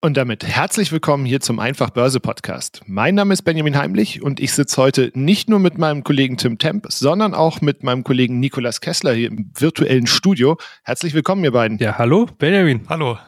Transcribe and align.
Und 0.00 0.16
damit 0.16 0.46
herzlich 0.46 0.92
willkommen 0.92 1.26
hier 1.26 1.40
zum 1.40 1.58
Einfach 1.58 1.90
Börse 1.90 2.20
Podcast. 2.20 2.82
Mein 2.86 3.16
Name 3.16 3.32
ist 3.34 3.42
Benjamin 3.42 3.76
Heimlich 3.76 4.22
und 4.22 4.38
ich 4.38 4.52
sitze 4.52 4.80
heute 4.80 5.10
nicht 5.14 5.48
nur 5.48 5.58
mit 5.58 5.76
meinem 5.76 6.04
Kollegen 6.04 6.36
Tim 6.36 6.56
Temp, 6.56 6.86
sondern 6.88 7.34
auch 7.34 7.60
mit 7.62 7.82
meinem 7.82 8.04
Kollegen 8.04 8.38
Nikolas 8.38 8.80
Kessler 8.80 9.12
hier 9.12 9.26
im 9.26 9.50
virtuellen 9.58 10.06
Studio. 10.06 10.56
Herzlich 10.84 11.14
willkommen, 11.14 11.42
ihr 11.42 11.50
beiden. 11.50 11.78
Ja, 11.78 11.98
hallo, 11.98 12.26
Benjamin. 12.38 12.82
Hallo. 12.88 13.18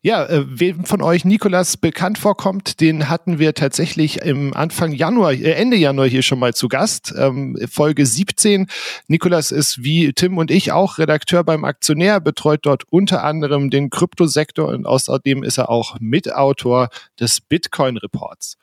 Ja, 0.00 0.24
äh, 0.26 0.44
wem 0.46 0.84
von 0.84 1.02
euch 1.02 1.24
Nikolas 1.24 1.76
bekannt 1.76 2.18
vorkommt, 2.18 2.80
den 2.80 3.08
hatten 3.08 3.40
wir 3.40 3.54
tatsächlich 3.54 4.22
im 4.22 4.54
Anfang 4.54 4.92
Januar, 4.92 5.32
äh, 5.32 5.52
Ende 5.52 5.76
Januar 5.76 6.06
hier 6.06 6.22
schon 6.22 6.38
mal 6.38 6.54
zu 6.54 6.68
Gast. 6.68 7.12
Ähm, 7.18 7.58
Folge 7.68 8.06
17. 8.06 8.68
Nikolas 9.08 9.50
ist 9.50 9.82
wie 9.82 10.12
Tim 10.12 10.38
und 10.38 10.52
ich 10.52 10.70
auch 10.70 10.98
Redakteur 10.98 11.42
beim 11.42 11.64
Aktionär, 11.64 12.20
betreut 12.20 12.60
dort 12.62 12.84
unter 12.90 13.24
anderem 13.24 13.70
den 13.70 13.90
Kryptosektor 13.90 14.68
und 14.68 14.86
außerdem 14.86 15.42
ist 15.42 15.58
er 15.58 15.68
auch 15.68 15.96
Mitautor 15.98 16.90
des 17.18 17.40
Bitcoin 17.40 17.96
Reports. 17.96 18.56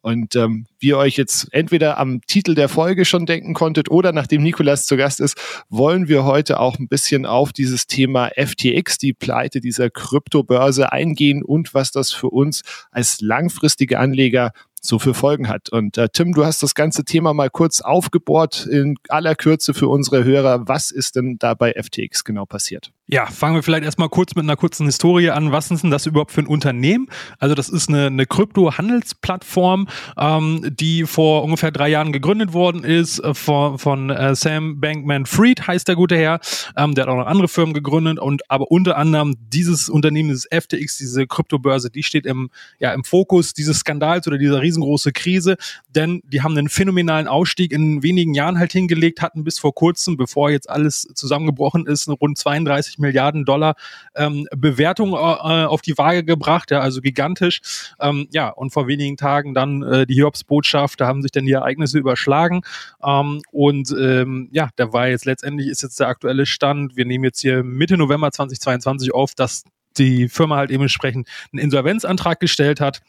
Und 0.00 0.36
ähm, 0.36 0.66
wie 0.78 0.88
ihr 0.88 0.98
euch 0.98 1.16
jetzt 1.16 1.48
entweder 1.52 1.98
am 1.98 2.20
Titel 2.26 2.54
der 2.54 2.68
Folge 2.68 3.04
schon 3.04 3.26
denken 3.26 3.52
konntet 3.52 3.90
oder 3.90 4.12
nachdem 4.12 4.42
Nikolas 4.42 4.86
zu 4.86 4.96
Gast 4.96 5.20
ist, 5.20 5.36
wollen 5.68 6.08
wir 6.08 6.24
heute 6.24 6.60
auch 6.60 6.78
ein 6.78 6.88
bisschen 6.88 7.26
auf 7.26 7.52
dieses 7.52 7.86
Thema 7.86 8.30
FTX, 8.36 8.98
die 8.98 9.12
Pleite 9.12 9.60
dieser 9.60 9.90
Kryptobörse 9.90 10.92
eingehen 10.92 11.42
und 11.42 11.74
was 11.74 11.90
das 11.90 12.12
für 12.12 12.28
uns 12.28 12.62
als 12.90 13.20
langfristige 13.20 13.98
Anleger 13.98 14.52
so 14.80 14.98
für 14.98 15.14
Folgen 15.14 15.48
hat. 15.48 15.70
Und 15.70 15.98
äh, 15.98 16.08
Tim, 16.12 16.32
du 16.32 16.44
hast 16.44 16.62
das 16.62 16.74
ganze 16.74 17.04
Thema 17.04 17.34
mal 17.34 17.50
kurz 17.50 17.80
aufgebohrt 17.80 18.66
in 18.66 18.96
aller 19.08 19.34
Kürze 19.34 19.74
für 19.74 19.88
unsere 19.88 20.24
Hörer. 20.24 20.68
Was 20.68 20.90
ist 20.90 21.16
denn 21.16 21.36
da 21.38 21.54
bei 21.54 21.72
FTX 21.72 22.24
genau 22.24 22.46
passiert? 22.46 22.92
Ja, 23.10 23.24
fangen 23.24 23.54
wir 23.54 23.62
vielleicht 23.62 23.84
erstmal 23.84 24.10
kurz 24.10 24.34
mit 24.34 24.42
einer 24.42 24.56
kurzen 24.56 24.84
Historie 24.84 25.30
an. 25.30 25.50
Was 25.50 25.70
ist 25.70 25.82
denn 25.82 25.90
das 25.90 26.04
überhaupt 26.04 26.30
für 26.30 26.42
ein 26.42 26.46
Unternehmen? 26.46 27.08
Also 27.38 27.54
das 27.54 27.70
ist 27.70 27.88
eine, 27.88 28.08
eine 28.08 28.26
Krypto-Handelsplattform, 28.26 29.88
ähm, 30.18 30.76
die 30.78 31.06
vor 31.06 31.42
ungefähr 31.42 31.70
drei 31.70 31.88
Jahren 31.88 32.12
gegründet 32.12 32.52
worden 32.52 32.84
ist 32.84 33.18
äh, 33.20 33.32
von, 33.32 33.78
von 33.78 34.10
äh, 34.10 34.34
Sam 34.34 34.78
Bankman-Fried, 34.78 35.66
heißt 35.66 35.88
der 35.88 35.96
gute 35.96 36.18
Herr. 36.18 36.40
Ähm, 36.76 36.94
der 36.94 37.04
hat 37.04 37.08
auch 37.10 37.16
noch 37.16 37.26
andere 37.26 37.48
Firmen 37.48 37.72
gegründet 37.72 38.18
und 38.18 38.42
aber 38.50 38.70
unter 38.70 38.98
anderem 38.98 39.36
dieses 39.40 39.88
Unternehmen, 39.88 40.28
dieses 40.28 40.46
FTX, 40.52 40.98
diese 40.98 41.26
Kryptobörse, 41.26 41.88
die 41.88 42.02
steht 42.02 42.26
im, 42.26 42.50
ja, 42.78 42.92
im 42.92 43.04
Fokus 43.04 43.54
dieses 43.54 43.78
Skandals 43.78 44.26
oder 44.26 44.36
dieser 44.36 44.60
riesengroße 44.60 45.12
Krise, 45.12 45.56
denn 45.88 46.20
die 46.26 46.42
haben 46.42 46.58
einen 46.58 46.68
phänomenalen 46.68 47.26
Ausstieg 47.26 47.72
in 47.72 48.02
wenigen 48.02 48.34
Jahren 48.34 48.58
halt 48.58 48.72
hingelegt, 48.72 49.22
hatten 49.22 49.44
bis 49.44 49.58
vor 49.58 49.74
kurzem, 49.74 50.18
bevor 50.18 50.50
jetzt 50.50 50.68
alles 50.68 51.08
zusammengebrochen 51.14 51.86
ist, 51.86 52.06
rund 52.06 52.36
32 52.36 52.97
Milliarden 52.98 53.44
Dollar 53.44 53.74
ähm, 54.14 54.46
Bewertung 54.56 55.12
äh, 55.12 55.16
auf 55.16 55.82
die 55.82 55.96
Waage 55.98 56.24
gebracht, 56.24 56.70
ja, 56.70 56.80
also 56.80 57.00
gigantisch. 57.00 57.60
Ähm, 58.00 58.28
ja, 58.32 58.48
und 58.48 58.70
vor 58.70 58.86
wenigen 58.86 59.16
Tagen 59.16 59.54
dann 59.54 59.82
äh, 59.82 60.06
die 60.06 60.14
Hiobsbotschaft, 60.14 61.00
da 61.00 61.06
haben 61.06 61.22
sich 61.22 61.30
dann 61.30 61.46
die 61.46 61.52
Ereignisse 61.52 61.98
überschlagen. 61.98 62.62
Ähm, 63.02 63.42
und 63.52 63.94
ähm, 63.98 64.48
ja, 64.52 64.68
da 64.76 64.92
war 64.92 65.08
jetzt 65.08 65.24
letztendlich 65.24 65.68
ist 65.68 65.82
jetzt 65.82 66.00
der 66.00 66.08
aktuelle 66.08 66.46
Stand. 66.46 66.96
Wir 66.96 67.04
nehmen 67.04 67.24
jetzt 67.24 67.40
hier 67.40 67.62
Mitte 67.62 67.96
November 67.96 68.30
2022 68.30 69.14
auf, 69.14 69.34
dass 69.34 69.64
die 69.96 70.28
Firma 70.28 70.56
halt 70.56 70.70
dementsprechend 70.70 71.28
einen 71.52 71.62
Insolvenzantrag 71.62 72.40
gestellt 72.40 72.80
hat. 72.80 73.00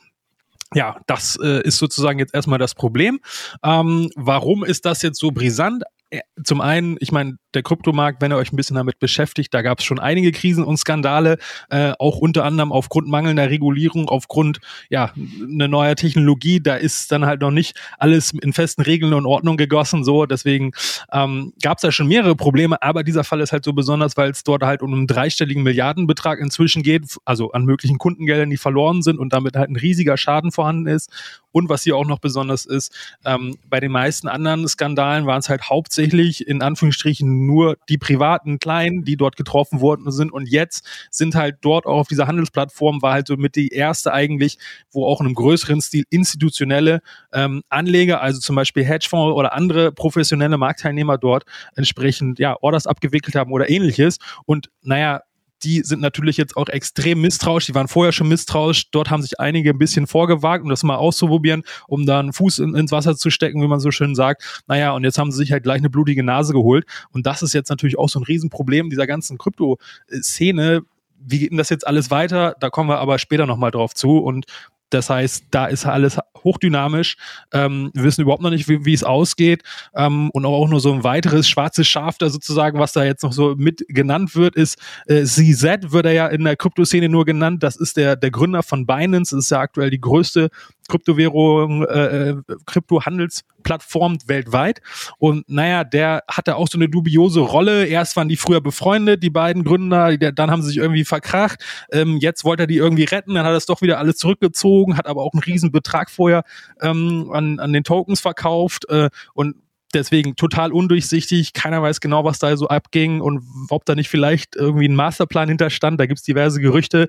Ja, 0.76 0.98
das 1.08 1.38
äh, 1.42 1.64
ist 1.64 1.78
sozusagen 1.78 2.20
jetzt 2.20 2.34
erstmal 2.34 2.60
das 2.60 2.76
Problem. 2.76 3.20
Ähm, 3.64 4.12
warum 4.16 4.64
ist 4.64 4.86
das 4.86 5.02
jetzt 5.02 5.20
so 5.20 5.32
brisant? 5.32 5.84
Äh, 6.12 6.22
zum 6.44 6.62
einen, 6.62 6.98
ich 7.00 7.12
meine, 7.12 7.38
der 7.54 7.64
Kryptomarkt, 7.64 8.22
wenn 8.22 8.32
ihr 8.32 8.38
euch 8.38 8.52
ein 8.52 8.56
bisschen 8.56 8.76
damit 8.76 9.00
beschäftigt, 9.00 9.54
da 9.54 9.62
gab 9.62 9.80
es 9.80 9.86
schon 9.86 10.00
einige 10.00 10.32
Krisen 10.32 10.64
und 10.64 10.78
Skandale, 10.78 11.38
äh, 11.70 11.94
auch 11.98 12.18
unter 12.18 12.46
anderem 12.46 12.72
aufgrund 12.72 13.08
mangelnder 13.08 13.50
Regulierung, 13.50 14.08
aufgrund 14.08 14.60
ja 14.90 15.12
eine 15.42 15.68
neue 15.68 15.96
Technologie. 15.96 16.60
Da 16.62 16.76
ist 16.76 17.12
dann 17.12 17.26
halt 17.26 17.42
noch 17.42 17.52
nicht 17.52 17.80
alles 17.98 18.32
in 18.32 18.54
festen 18.54 18.84
Regeln 18.84 19.14
und 19.14 19.26
Ordnung 19.26 19.58
gegossen. 19.58 20.04
So, 20.04 20.26
deswegen 20.26 20.72
ähm, 21.12 21.54
gab 21.62 21.78
es 21.78 21.82
da 21.82 21.92
schon 21.92 22.08
mehrere 22.08 22.36
Probleme. 22.36 22.82
Aber 22.82 23.04
dieser 23.04 23.24
Fall 23.24 23.42
ist 23.42 23.52
halt 23.52 23.66
so 23.66 23.74
besonders, 23.74 24.16
weil 24.18 24.32
es 24.32 24.44
dort 24.44 24.64
halt 24.64 24.82
um 24.82 24.94
einen 24.94 25.08
dreistelligen 25.08 25.64
Milliardenbetrag 25.64 26.40
inzwischen 26.40 26.84
geht, 26.84 27.18
also 27.26 27.52
an 27.52 27.66
möglichen 27.66 27.98
Kundengeldern, 27.98 28.50
die 28.50 28.58
verloren 28.58 29.02
sind 29.02 29.20
und 29.20 29.34
damit 29.34 29.56
halt 29.56 29.70
ein 29.70 29.76
riesiger 29.76 30.18
Schaden 30.18 30.52
vorhanden 30.52 30.88
ist. 30.88 31.12
Und 31.52 31.68
was 31.68 31.84
hier 31.84 31.98
auch 31.98 32.06
noch 32.06 32.20
besonders 32.20 32.66
ist, 32.66 32.96
ähm, 33.26 33.58
bei 33.68 33.80
den 33.80 33.92
meisten 33.92 34.28
anderen 34.28 34.68
Skandalen 34.68 35.26
waren 35.26 35.40
es 35.40 35.50
halt 35.50 35.64
hauptsächlich 35.64 35.99
in 36.00 36.62
Anführungsstrichen 36.62 37.46
nur 37.46 37.78
die 37.90 37.98
privaten 37.98 38.60
Kleinen, 38.60 39.04
die 39.04 39.18
dort 39.18 39.36
getroffen 39.36 39.82
worden 39.82 40.12
sind. 40.12 40.32
Und 40.32 40.50
jetzt 40.50 40.88
sind 41.12 41.36
halt 41.36 41.58
dort 41.62 41.86
auch 41.86 42.00
auf 42.00 42.08
dieser 42.08 42.28
Handelsplattform 42.28 43.02
war 43.02 43.14
halt 43.14 43.28
so 43.28 43.38
mit 43.38 43.56
die 43.56 43.70
erste 43.70 44.14
eigentlich, 44.14 44.58
wo 44.92 45.06
auch 45.06 45.20
in 45.22 45.28
einem 45.28 45.36
größeren 45.36 45.82
Stil 45.82 46.06
institutionelle 46.10 47.02
ähm, 47.34 47.62
Anleger, 47.70 48.22
also 48.22 48.40
zum 48.40 48.56
Beispiel 48.56 48.86
Hedgefonds 48.86 49.36
oder 49.36 49.54
andere 49.54 49.92
professionelle 49.92 50.58
Marktteilnehmer 50.58 51.18
dort 51.18 51.44
entsprechend 51.76 52.40
ja 52.40 52.56
Orders 52.62 52.88
abgewickelt 52.88 53.36
haben 53.36 53.52
oder 53.52 53.70
ähnliches. 53.70 54.18
Und 54.46 54.70
naja, 54.82 55.22
die 55.64 55.82
sind 55.82 56.02
natürlich 56.02 56.38
jetzt 56.38 56.56
auch 56.58 56.70
extrem 56.70 57.22
misstrauisch. 57.22 57.66
Die 57.66 57.76
waren 57.76 57.88
vorher 57.88 58.12
schon 58.12 58.28
misstrauisch. 58.28 58.92
Dort 58.92 59.10
haben 59.10 59.22
sich 59.22 59.40
einige 59.40 59.72
ein 59.72 59.78
bisschen 59.78 60.08
vorgewagt, 60.08 60.64
um 60.64 60.70
das 60.70 60.84
mal 60.84 60.96
auszuprobieren, 60.96 61.64
um 61.88 62.06
da 62.06 62.20
einen 62.20 62.34
Fuß 62.34 62.60
in, 62.60 62.76
ins 62.76 62.92
Wasser 62.92 63.16
zu 63.16 63.30
stecken, 63.30 63.62
wie 63.62 63.68
man 63.68 63.80
so 63.80 63.92
schön 63.92 64.16
sagt. 64.16 64.64
Naja, 64.68 64.92
und 64.92 65.04
jetzt 65.04 65.18
haben 65.18 65.32
sie 65.32 65.38
sich 65.38 65.52
halt 65.52 65.64
gleich 65.64 65.80
eine 65.80 65.90
blutige 65.90 66.24
Nase 66.24 66.54
geholt. 66.54 66.86
Und 67.12 67.26
das 67.26 67.42
ist 67.42 67.54
jetzt 67.54 67.70
natürlich 67.70 67.98
auch 67.98 68.10
so 68.10 68.20
ein 68.20 68.24
Riesenproblem 68.24 68.90
dieser 68.90 69.08
ganzen 69.08 69.38
Krypto-Szene. 69.38 70.82
Wie 71.22 71.40
geht 71.40 71.52
denn 71.52 71.58
das 71.58 71.70
jetzt 71.70 71.86
alles 71.86 72.12
weiter? 72.12 72.56
Da 72.60 72.70
kommen 72.70 72.90
wir 72.90 73.00
aber 73.00 73.20
später 73.20 73.46
nochmal 73.46 73.72
drauf 73.72 73.94
zu. 73.94 74.18
Und 74.18 74.46
das 74.90 75.10
heißt, 75.10 75.46
da 75.52 75.66
ist 75.66 75.86
alles 75.86 76.18
hochdynamisch. 76.44 77.18
Ähm, 77.54 77.92
wir 77.94 78.04
wissen 78.04 78.22
überhaupt 78.22 78.42
noch 78.42 78.50
nicht, 78.50 78.68
wie, 78.68 78.86
wie 78.86 78.94
es 78.94 79.04
ausgeht. 79.04 79.64
Ähm, 79.96 80.30
und 80.32 80.46
auch 80.46 80.68
nur 80.68 80.80
so 80.80 80.94
ein 80.94 81.04
weiteres 81.04 81.48
schwarzes 81.48 81.88
Schaf 81.88 82.18
da 82.18 82.30
sozusagen, 82.30 82.80
was 82.80 82.94
da 82.94 83.04
jetzt 83.04 83.24
noch 83.24 83.34
so 83.34 83.56
mit 83.56 83.86
genannt 83.88 84.36
wird, 84.36 84.56
ist 84.56 84.78
äh, 85.08 85.24
CZ, 85.24 85.92
wird 85.92 86.06
er 86.06 86.14
ja 86.14 86.28
in 86.28 86.44
der 86.44 86.56
Kryptoszene 86.56 87.10
nur 87.10 87.26
genannt. 87.26 87.64
Das 87.64 87.76
ist 87.76 87.98
der, 87.98 88.16
der 88.16 88.32
Gründer 88.32 88.64
von 88.64 88.86
Binance. 88.86 89.36
Das 89.36 89.46
ist 89.46 89.52
ja 89.52 89.60
aktuell 89.60 89.90
die 89.90 90.02
größte 90.02 90.50
Kryptowährung, 90.90 91.86
äh, 91.86 92.30
äh, 92.30 92.36
Kryptohandelsplattform 92.66 94.18
weltweit. 94.26 94.82
Und 95.18 95.48
naja, 95.50 95.84
der 95.84 96.24
hatte 96.28 96.58
auch 96.58 96.68
so 96.68 96.78
eine 96.78 96.90
dubiose 96.90 97.40
Rolle. 97.40 97.86
Erst 97.86 98.16
waren 98.16 98.28
die 98.28 98.36
früher 98.36 98.60
befreundet, 98.60 99.24
die 99.24 99.30
beiden 99.30 99.64
Gründer, 99.64 100.18
dann 100.18 100.52
haben 100.52 100.62
sie 100.62 100.70
sich 100.70 100.78
irgendwie 100.78 101.06
verkracht. 101.06 101.64
Ähm, 101.92 102.18
jetzt 102.18 102.44
wollte 102.44 102.64
er 102.64 102.68
die 102.68 102.78
irgendwie 102.78 103.06
retten, 103.06 103.36
dann 103.36 103.46
hat 103.46 103.54
er 103.54 103.58
es 103.58 103.66
doch 103.66 103.82
wieder 103.82 104.00
alles 104.00 104.18
zurückgezogen, 104.18 104.98
hat 104.98 105.08
aber 105.08 105.24
auch 105.24 105.34
einen 105.34 105.44
riesen 105.44 105.72
Betrag 105.72 106.10
vorher 106.10 106.44
ähm, 106.82 107.30
an, 107.32 107.60
an 107.60 107.72
den 107.72 107.84
Tokens 107.84 108.20
verkauft 108.20 108.90
äh, 108.90 109.10
und 109.34 109.56
deswegen 109.94 110.36
total 110.36 110.72
undurchsichtig. 110.72 111.54
Keiner 111.54 111.82
weiß 111.82 112.00
genau, 112.02 112.24
was 112.24 112.40
da 112.40 112.56
so 112.58 112.68
abging 112.68 113.22
und 113.22 113.44
ob 113.70 113.86
da 113.86 113.96
nicht 113.96 114.10
vielleicht 114.10 114.56
irgendwie 114.56 114.88
ein 114.88 114.96
Masterplan 114.96 115.50
hinterstand. 115.50 116.00
Da 116.00 116.06
gibt's 116.06 116.24
diverse 116.24 116.60
Gerüchte. 116.60 117.08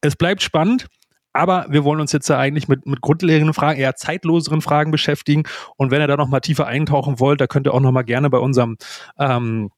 Es 0.00 0.16
bleibt 0.16 0.42
spannend. 0.42 0.86
Aber 1.36 1.66
wir 1.68 1.84
wollen 1.84 2.00
uns 2.00 2.12
jetzt 2.12 2.28
ja 2.28 2.38
eigentlich 2.38 2.66
mit, 2.66 2.86
mit 2.86 3.02
grundlegenden 3.02 3.52
Fragen, 3.52 3.78
eher 3.78 3.94
zeitloseren 3.94 4.62
Fragen 4.62 4.90
beschäftigen. 4.90 5.42
Und 5.76 5.90
wenn 5.90 6.00
ihr 6.00 6.06
da 6.06 6.16
noch 6.16 6.28
mal 6.28 6.40
tiefer 6.40 6.66
eintauchen 6.66 7.20
wollt, 7.20 7.40
da 7.40 7.46
könnt 7.46 7.66
ihr 7.66 7.74
auch 7.74 7.80
noch 7.80 7.92
mal 7.92 8.02
gerne 8.02 8.30
bei 8.30 8.38
unserem 8.38 8.78
ähm, 9.18 9.70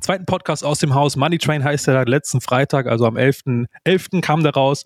zweiten 0.00 0.24
Podcast 0.24 0.64
aus 0.64 0.78
dem 0.78 0.94
Haus, 0.94 1.16
Money 1.16 1.38
Train 1.38 1.64
heißt 1.64 1.88
der 1.88 2.06
letzten 2.06 2.40
Freitag, 2.40 2.86
also 2.86 3.06
am 3.06 3.16
11.11. 3.16 3.66
11. 3.84 4.08
kam 4.22 4.42
der 4.44 4.54
raus. 4.54 4.84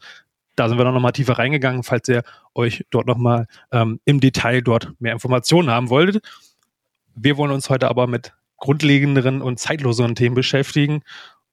Da 0.56 0.68
sind 0.68 0.78
wir 0.78 0.84
noch 0.84 0.98
mal 0.98 1.12
tiefer 1.12 1.36
reingegangen, 1.38 1.82
falls 1.82 2.08
ihr 2.08 2.22
euch 2.54 2.86
dort 2.90 3.06
noch 3.06 3.18
mal 3.18 3.46
ähm, 3.70 4.00
im 4.04 4.20
Detail 4.20 4.62
dort 4.62 4.92
mehr 5.00 5.12
Informationen 5.12 5.70
haben 5.70 5.90
wolltet. 5.90 6.24
Wir 7.14 7.36
wollen 7.36 7.50
uns 7.50 7.68
heute 7.68 7.88
aber 7.88 8.06
mit 8.06 8.32
grundlegenderen 8.56 9.42
und 9.42 9.58
zeitloseren 9.58 10.14
Themen 10.14 10.34
beschäftigen. 10.34 11.02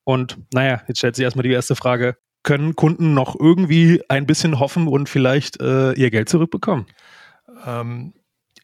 Und 0.03 0.37
naja, 0.53 0.81
jetzt 0.87 0.99
stellt 0.99 1.15
sich 1.15 1.23
erstmal 1.23 1.43
die 1.43 1.51
erste 1.51 1.75
Frage, 1.75 2.15
können 2.43 2.75
Kunden 2.75 3.13
noch 3.13 3.39
irgendwie 3.39 4.01
ein 4.09 4.25
bisschen 4.25 4.59
hoffen 4.59 4.87
und 4.87 5.09
vielleicht 5.09 5.61
äh, 5.61 5.93
ihr 5.93 6.11
Geld 6.11 6.29
zurückbekommen? 6.29 6.85
Ähm, 7.65 8.13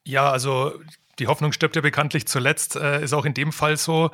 ja, 0.04 0.32
also 0.32 0.74
die 1.20 1.28
Hoffnung 1.28 1.52
stirbt 1.52 1.76
ja 1.76 1.82
bekanntlich 1.82 2.28
zuletzt, 2.28 2.76
äh, 2.76 3.04
ist 3.04 3.14
auch 3.14 3.26
in 3.26 3.34
dem 3.34 3.52
Fall 3.52 3.78
so. 3.78 4.12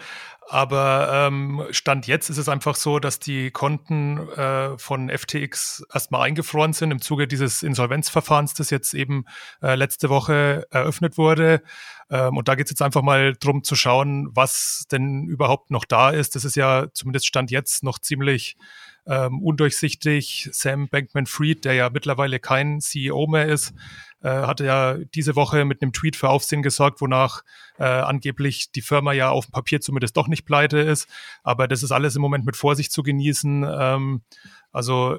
Aber 0.50 1.28
ähm, 1.28 1.66
Stand 1.72 2.08
jetzt 2.08 2.30
ist 2.30 2.38
es 2.38 2.50
einfach 2.50 2.76
so, 2.76 3.00
dass 3.00 3.20
die 3.20 3.52
Konten 3.52 4.18
äh, 4.30 4.78
von 4.78 5.10
FTX 5.10 5.86
erstmal 5.94 6.22
eingefroren 6.22 6.74
sind 6.74 6.92
im 6.92 7.02
Zuge 7.02 7.28
dieses 7.28 7.64
Insolvenzverfahrens, 7.64 8.54
das 8.54 8.70
jetzt 8.70 8.94
eben 8.94 9.26
äh, 9.62 9.76
letzte 9.76 10.10
Woche 10.10 10.66
eröffnet 10.70 11.18
wurde. 11.18 11.62
Ähm, 12.10 12.38
und 12.38 12.48
da 12.48 12.56
geht 12.56 12.68
es 12.68 12.72
jetzt 12.72 12.82
einfach 12.82 13.02
mal 13.02 13.34
drum 13.40 13.64
zu 13.64 13.76
schauen, 13.76 14.30
was 14.34 14.86
denn 14.92 15.28
überhaupt 15.28 15.72
noch 15.72 15.86
da 15.86 16.10
ist. 16.10 16.36
Das 16.36 16.46
ist 16.46 16.56
ja 16.56 16.88
zumindest 16.94 17.26
Stand 17.26 17.52
jetzt 17.52 17.84
noch 17.84 18.00
ziemlich 18.00 18.58
ähm, 19.06 19.42
undurchsichtig. 19.42 20.50
Sam 20.52 20.88
Bankman-Fried, 20.88 21.66
der 21.66 21.74
ja 21.74 21.90
mittlerweile 21.90 22.40
kein 22.40 22.80
CEO 22.82 23.28
mehr 23.28 23.48
ist, 23.48 23.74
äh, 24.22 24.30
hatte 24.30 24.66
ja 24.66 24.98
diese 25.14 25.36
Woche 25.36 25.66
mit 25.66 25.82
einem 25.82 25.94
Tweet 25.94 26.16
für 26.16 26.30
Aufsehen 26.30 26.62
gesorgt, 26.62 27.02
wonach 27.02 27.44
äh, 27.78 27.84
angeblich 27.84 28.72
die 28.72 28.82
Firma 28.82 29.12
ja 29.14 29.30
auf 29.30 29.48
dem 29.48 29.52
Papier 29.52 29.82
zumindest 29.82 30.16
doch 30.16 30.28
nicht 30.28 30.46
pleite 30.46 30.80
ist. 30.80 31.08
Aber 31.44 31.68
das 31.68 31.84
ist 31.84 31.92
alles 31.92 32.16
im 32.16 32.22
Moment 32.22 32.46
mit 32.46 32.56
Vorsicht 32.56 32.92
zu 32.92 33.04
genießen. 33.04 33.66
Ähm, 33.70 34.22
also 34.72 35.18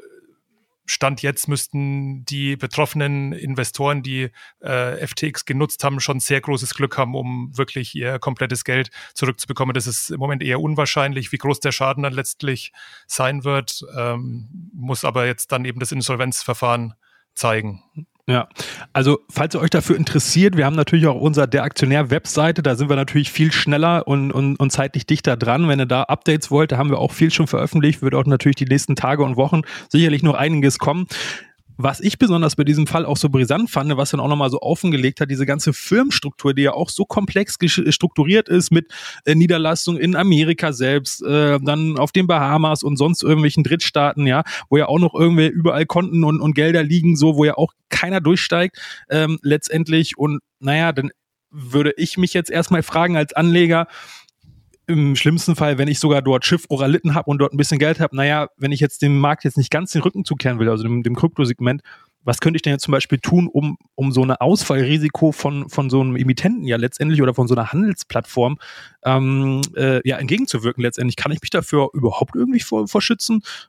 Stand 0.87 1.23
jetzt 1.23 1.49
müssten 1.49 2.25
die 2.25 2.57
betroffenen 2.57 3.33
Investoren, 3.33 4.03
die 4.03 4.31
äh, 4.61 5.07
FTX 5.07 5.45
genutzt 5.45 5.83
haben, 5.83 6.01
schon 6.01 6.21
sehr 6.21 6.41
großes 6.41 6.75
Glück 6.75 6.99
haben, 6.99 7.15
um 7.15 7.57
wirklich 7.57 7.95
ihr 7.95 8.19
komplettes 8.19 8.65
Geld 8.65 8.91
zurückzubekommen. 9.15 9.75
Das 9.75 9.87
ist 9.87 10.11
im 10.11 10.21
Moment 10.21 10.43
eher 10.43 10.61
unwahrscheinlich, 10.61 11.33
wie 11.33 11.39
groß 11.39 11.61
der 11.61 11.73
Schaden 11.73 12.03
dann 12.03 12.13
letztlich 12.13 12.73
sein 13.07 13.45
wird, 13.45 13.81
ähm, 13.97 14.71
muss 14.75 15.05
aber 15.05 15.27
jetzt 15.27 15.53
dann 15.53 15.65
eben 15.65 15.81
das 15.81 15.93
Insolvenzverfahren 15.93 16.95
zeigen. 17.35 17.83
Ja, 18.27 18.49
also 18.95 19.19
falls 19.29 19.55
ihr 19.55 19.61
euch 19.61 19.69
dafür 19.69 19.97
interessiert, 19.97 20.57
wir 20.57 20.65
haben 20.65 20.77
natürlich 20.77 21.07
auch 21.07 21.21
unser 21.21 21.47
Der 21.47 21.63
Aktionär-Webseite, 21.63 22.63
da 22.63 22.75
sind 22.75 22.89
wir 22.89 22.97
natürlich 22.97 23.31
viel 23.31 23.53
schneller 23.53 24.09
und, 24.09 24.33
und, 24.33 24.57
und 24.57 24.71
zeitlich 24.71 25.05
dichter 25.05 25.37
dran. 25.37 25.69
Wenn 25.69 25.79
ihr 25.79 25.87
da 25.87 26.05
Updates 26.05 26.51
wollt, 26.51 26.73
da 26.73 26.79
haben 26.79 26.89
wir 26.89 26.99
auch 26.99 27.13
viel 27.13 27.31
schon 27.31 27.47
veröffentlicht, 27.47 28.01
wird 28.01 28.15
auch 28.15 28.25
natürlich 28.25 28.57
die 28.57 28.65
nächsten 28.65 28.97
Tage 28.97 29.23
und 29.23 29.37
Wochen 29.37 29.61
sicherlich 29.91 30.23
noch 30.23 30.35
einiges 30.35 30.79
kommen. 30.79 31.07
Was 31.77 32.01
ich 32.01 32.19
besonders 32.19 32.57
bei 32.57 32.65
diesem 32.65 32.87
Fall 32.87 33.05
auch 33.05 33.17
so 33.17 33.29
brisant 33.29 33.71
fand, 33.71 33.97
was 33.97 34.11
dann 34.11 34.21
auch 34.21 34.29
nochmal 34.29 34.51
so 34.51 34.61
offengelegt 34.61 35.21
hat, 35.21 35.31
diese 35.31 35.47
ganze 35.47 35.73
Firmenstruktur, 35.73 36.55
die 36.55 36.63
ja 36.63 36.73
auch 36.73 36.89
so 36.89 37.05
komplex 37.05 37.57
strukturiert 37.89 38.49
ist 38.49 38.71
mit 38.71 38.93
äh, 39.25 39.35
Niederlassungen 39.35 40.01
in 40.01 40.15
Amerika 40.15 40.73
selbst, 40.73 41.23
äh, 41.23 41.59
dann 41.61 41.99
auf 41.99 42.13
den 42.13 42.27
Bahamas 42.27 42.83
und 42.83 42.97
sonst 42.97 43.23
irgendwelchen 43.23 43.65
Drittstaaten, 43.65 44.27
ja, 44.27 44.45
wo 44.69 44.77
ja 44.77 44.87
auch 44.87 44.99
noch 44.99 45.15
irgendwie 45.15 45.49
überall 45.49 45.87
Konten 45.87 46.25
und, 46.25 46.41
und 46.41 46.55
Gelder 46.55 46.83
liegen, 46.83 47.17
so, 47.17 47.37
wo 47.37 47.45
ja 47.45 47.57
auch 47.57 47.73
keiner 47.89 48.21
durchsteigt, 48.21 48.79
ähm, 49.11 49.39
letztendlich. 49.43 50.17
Und 50.17 50.41
naja, 50.61 50.93
dann 50.93 51.11
würde 51.51 51.93
ich 51.97 52.19
mich 52.19 52.35
jetzt 52.35 52.51
erstmal 52.51 52.83
fragen 52.83 53.17
als 53.17 53.33
Anleger, 53.33 53.87
im 54.87 55.17
schlimmsten 55.17 55.57
Fall, 55.57 55.79
wenn 55.79 55.89
ich 55.89 55.99
sogar 55.99 56.23
dort 56.23 56.45
Schiffbruch 56.45 56.83
erlitten 56.83 57.15
habe 57.15 57.31
und 57.31 57.39
dort 57.39 57.53
ein 57.53 57.57
bisschen 57.57 57.79
Geld 57.79 58.01
habe, 58.01 58.17
naja, 58.17 58.49
wenn 58.57 58.73
ich 58.73 58.81
jetzt 58.81 59.03
dem 59.03 59.19
Markt 59.19 59.45
jetzt 59.45 59.57
nicht 59.57 59.71
ganz 59.71 59.93
den 59.93 60.03
Rücken 60.03 60.25
zukehren 60.25 60.59
will, 60.59 60.69
also 60.69 60.83
dem, 60.83 61.03
dem 61.03 61.15
Kryptosegment, 61.15 61.83
was 62.25 62.41
könnte 62.41 62.57
ich 62.57 62.63
denn 62.63 62.73
jetzt 62.73 62.85
zum 62.85 62.93
Beispiel 62.93 63.19
tun, 63.19 63.49
um, 63.49 63.77
um 63.95 64.11
so 64.11 64.23
eine 64.23 64.41
Ausfallrisiko 64.41 65.33
von, 65.33 65.69
von 65.69 65.91
so 65.91 66.01
einem 66.01 66.17
Emittenten 66.17 66.67
ja 66.67 66.77
letztendlich 66.77 67.23
oder 67.23 67.35
von 67.35 67.47
so 67.47 67.55
einer 67.55 67.73
Handelsplattform 67.73 68.59
ähm, 69.05 69.61
äh, 69.77 70.07
ja 70.09 70.17
entgegenzuwirken 70.17 70.83
letztendlich? 70.83 71.17
Kann 71.17 71.33
ich 71.33 71.43
mich 71.43 71.51
dafür 71.51 71.91
überhaupt 71.93 72.35
irgendwie 72.35 72.61
vor, 72.61 72.89
vor? 72.89 73.03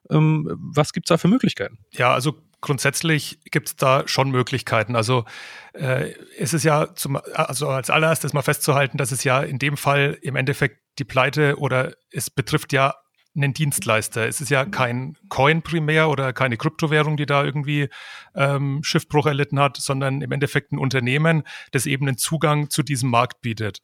Ähm, 0.09 0.49
was 0.57 0.93
gibt's 0.93 1.09
da 1.09 1.17
für 1.17 1.27
Möglichkeiten? 1.27 1.79
Ja, 1.91 2.13
also 2.13 2.35
grundsätzlich 2.61 3.39
gibt 3.51 3.67
es 3.67 3.75
da 3.75 4.03
schon 4.07 4.31
Möglichkeiten. 4.31 4.95
Also 4.95 5.25
äh, 5.73 6.13
es 6.37 6.53
ist 6.53 6.63
ja 6.63 6.95
zum, 6.95 7.19
also 7.33 7.67
als 7.67 7.89
allererstes 7.89 8.33
mal 8.33 8.41
festzuhalten, 8.41 8.97
dass 8.97 9.11
es 9.11 9.23
ja 9.23 9.41
in 9.41 9.59
dem 9.59 9.75
Fall 9.75 10.17
im 10.21 10.35
Endeffekt 10.35 10.79
die 10.99 11.03
Pleite 11.03 11.57
oder 11.59 11.93
es 12.11 12.29
betrifft 12.29 12.73
ja 12.73 12.95
einen 13.35 13.53
Dienstleister. 13.53 14.27
Es 14.27 14.39
ist 14.39 14.49
ja 14.49 14.65
kein 14.65 15.17
Coin 15.29 15.61
primär 15.61 16.09
oder 16.09 16.31
keine 16.33 16.57
Kryptowährung, 16.57 17.17
die 17.17 17.25
da 17.25 17.43
irgendwie 17.43 17.89
ähm, 18.33 18.81
Schiffbruch 18.83 19.25
erlitten 19.25 19.59
hat, 19.59 19.77
sondern 19.77 20.21
im 20.21 20.31
Endeffekt 20.31 20.71
ein 20.71 20.79
Unternehmen, 20.79 21.43
das 21.71 21.85
eben 21.85 22.07
einen 22.07 22.17
Zugang 22.17 22.69
zu 22.69 22.81
diesem 22.81 23.09
Markt 23.09 23.41
bietet. 23.41 23.81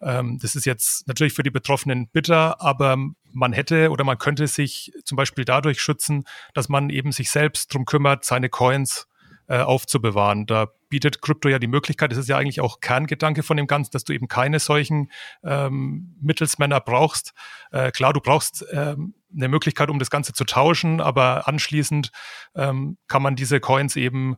Ähm, 0.00 0.38
das 0.40 0.54
ist 0.54 0.64
jetzt 0.64 1.06
natürlich 1.08 1.34
für 1.34 1.42
die 1.42 1.50
Betroffenen 1.50 2.08
bitter, 2.08 2.60
aber 2.60 2.96
man 3.32 3.52
hätte 3.52 3.90
oder 3.90 4.04
man 4.04 4.18
könnte 4.18 4.46
sich 4.46 4.92
zum 5.04 5.16
Beispiel 5.16 5.44
dadurch 5.44 5.80
schützen, 5.80 6.24
dass 6.54 6.68
man 6.68 6.90
eben 6.90 7.12
sich 7.12 7.30
selbst 7.30 7.72
drum 7.72 7.84
kümmert, 7.84 8.24
seine 8.24 8.48
Coins 8.48 9.08
äh, 9.48 9.58
aufzubewahren. 9.58 10.46
Da 10.46 10.68
bietet 10.88 11.22
Krypto 11.22 11.48
ja 11.48 11.58
die 11.58 11.66
Möglichkeit, 11.66 12.10
das 12.10 12.18
ist 12.18 12.28
ja 12.28 12.38
eigentlich 12.38 12.60
auch 12.60 12.80
Kerngedanke 12.80 13.42
von 13.42 13.56
dem 13.56 13.66
Ganzen, 13.66 13.90
dass 13.92 14.04
du 14.04 14.12
eben 14.12 14.28
keine 14.28 14.60
solchen 14.60 15.10
ähm, 15.44 16.16
Mittelsmänner 16.20 16.80
brauchst. 16.80 17.32
Äh, 17.72 17.90
klar, 17.90 18.12
du 18.12 18.20
brauchst 18.20 18.64
ähm, 18.72 19.14
eine 19.34 19.48
Möglichkeit, 19.48 19.90
um 19.90 19.98
das 19.98 20.10
Ganze 20.10 20.32
zu 20.32 20.44
tauschen, 20.44 21.00
aber 21.00 21.48
anschließend 21.48 22.10
ähm, 22.54 22.98
kann 23.08 23.22
man 23.22 23.36
diese 23.36 23.60
Coins 23.60 23.96
eben 23.96 24.36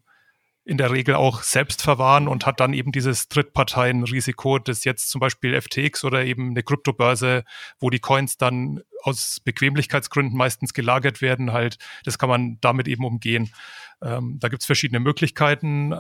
in 0.69 0.76
der 0.76 0.91
Regel 0.91 1.15
auch 1.15 1.43
selbst 1.43 1.81
verwahren 1.81 2.29
und 2.29 2.44
hat 2.44 2.61
dann 2.61 2.75
eben 2.75 2.93
dieses 2.93 3.29
Drittparteienrisiko, 3.29 4.59
das 4.59 4.85
jetzt 4.85 5.09
zum 5.09 5.19
Beispiel 5.19 5.59
FTX 5.59 6.05
oder 6.05 6.26
eben 6.26 6.50
eine 6.50 6.62
Kryptobörse, 6.62 7.44
wo 7.81 7.88
die 7.88 8.00
Coins 8.00 8.37
dann 8.37 8.82
aus 9.03 9.41
Bequemlichkeitsgründen 9.43 10.37
meistens 10.37 10.75
gelagert 10.75 11.23
werden, 11.23 11.55
halt, 11.55 11.79
das 12.05 12.19
kann 12.19 12.29
man 12.29 12.59
damit 12.61 12.87
eben 12.87 13.06
umgehen. 13.06 13.50
Ähm, 14.03 14.37
da 14.41 14.49
gibt 14.49 14.62
es 14.62 14.67
verschiedene 14.67 15.00
Möglichkeiten. 15.00 15.93
Äh, 15.93 15.99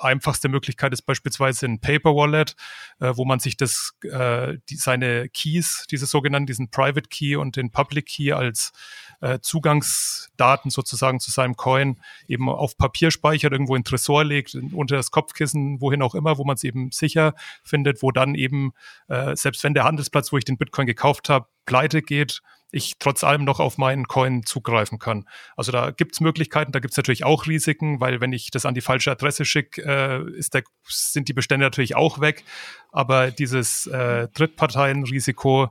einfachste 0.00 0.48
Möglichkeit 0.48 0.92
ist 0.92 1.02
beispielsweise 1.02 1.66
ein 1.66 1.80
Paper 1.80 2.16
Wallet, 2.16 2.56
äh, 2.98 3.12
wo 3.14 3.24
man 3.24 3.38
sich 3.38 3.56
das, 3.56 3.92
äh, 4.02 4.56
die, 4.68 4.76
seine 4.76 5.28
Keys, 5.28 5.86
diese 5.90 6.06
sogenannten, 6.06 6.46
diesen 6.46 6.70
Private 6.70 7.08
Key 7.08 7.36
und 7.36 7.54
den 7.54 7.70
Public 7.70 8.06
Key 8.06 8.32
als 8.32 8.72
äh, 9.20 9.38
Zugangsdaten 9.40 10.70
sozusagen 10.70 11.20
zu 11.20 11.30
seinem 11.30 11.56
Coin 11.56 12.00
eben 12.26 12.48
auf 12.48 12.76
Papier 12.76 13.10
speichert, 13.10 13.52
irgendwo 13.52 13.76
in 13.76 13.84
Tresor 13.84 14.24
legt, 14.24 14.54
unter 14.72 14.96
das 14.96 15.10
Kopfkissen, 15.10 15.80
wohin 15.80 16.02
auch 16.02 16.14
immer, 16.14 16.38
wo 16.38 16.44
man 16.44 16.54
es 16.54 16.64
eben 16.64 16.90
sicher 16.92 17.34
findet, 17.62 18.02
wo 18.02 18.10
dann 18.10 18.34
eben, 18.34 18.72
äh, 19.08 19.34
selbst 19.36 19.64
wenn 19.64 19.74
der 19.74 19.84
Handelsplatz, 19.84 20.32
wo 20.32 20.38
ich 20.38 20.44
den 20.44 20.58
Bitcoin 20.58 20.86
gekauft 20.86 21.28
habe, 21.28 21.46
pleite 21.66 22.02
geht, 22.02 22.40
ich 22.70 22.98
trotz 22.98 23.24
allem 23.24 23.44
noch 23.44 23.60
auf 23.60 23.78
meinen 23.78 24.06
Coin 24.06 24.44
zugreifen 24.44 24.98
kann. 24.98 25.26
Also 25.56 25.72
da 25.72 25.90
gibt 25.90 26.14
es 26.14 26.20
Möglichkeiten, 26.20 26.72
da 26.72 26.80
gibt 26.80 26.92
es 26.92 26.96
natürlich 26.98 27.24
auch 27.24 27.46
Risiken, 27.46 28.00
weil 28.00 28.20
wenn 28.20 28.32
ich 28.32 28.50
das 28.50 28.66
an 28.66 28.74
die 28.74 28.82
falsche 28.82 29.10
Adresse 29.10 29.44
schicke, 29.44 29.82
äh, 29.82 30.30
ist 30.36 30.54
der, 30.54 30.64
sind 30.86 31.28
die 31.28 31.32
Bestände 31.32 31.64
natürlich 31.64 31.96
auch 31.96 32.20
weg. 32.20 32.44
Aber 32.92 33.30
dieses 33.30 33.86
äh, 33.86 34.28
Drittparteienrisiko 34.28 35.70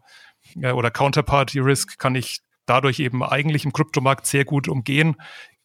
äh, 0.59 0.71
oder 0.71 0.89
Counterparty 0.89 1.59
Risk 1.59 1.99
kann 1.99 2.15
ich 2.15 2.41
dadurch 2.67 2.99
eben 2.99 3.23
eigentlich 3.23 3.65
im 3.65 3.73
Kryptomarkt 3.73 4.27
sehr 4.27 4.45
gut 4.45 4.67
umgehen, 4.67 5.15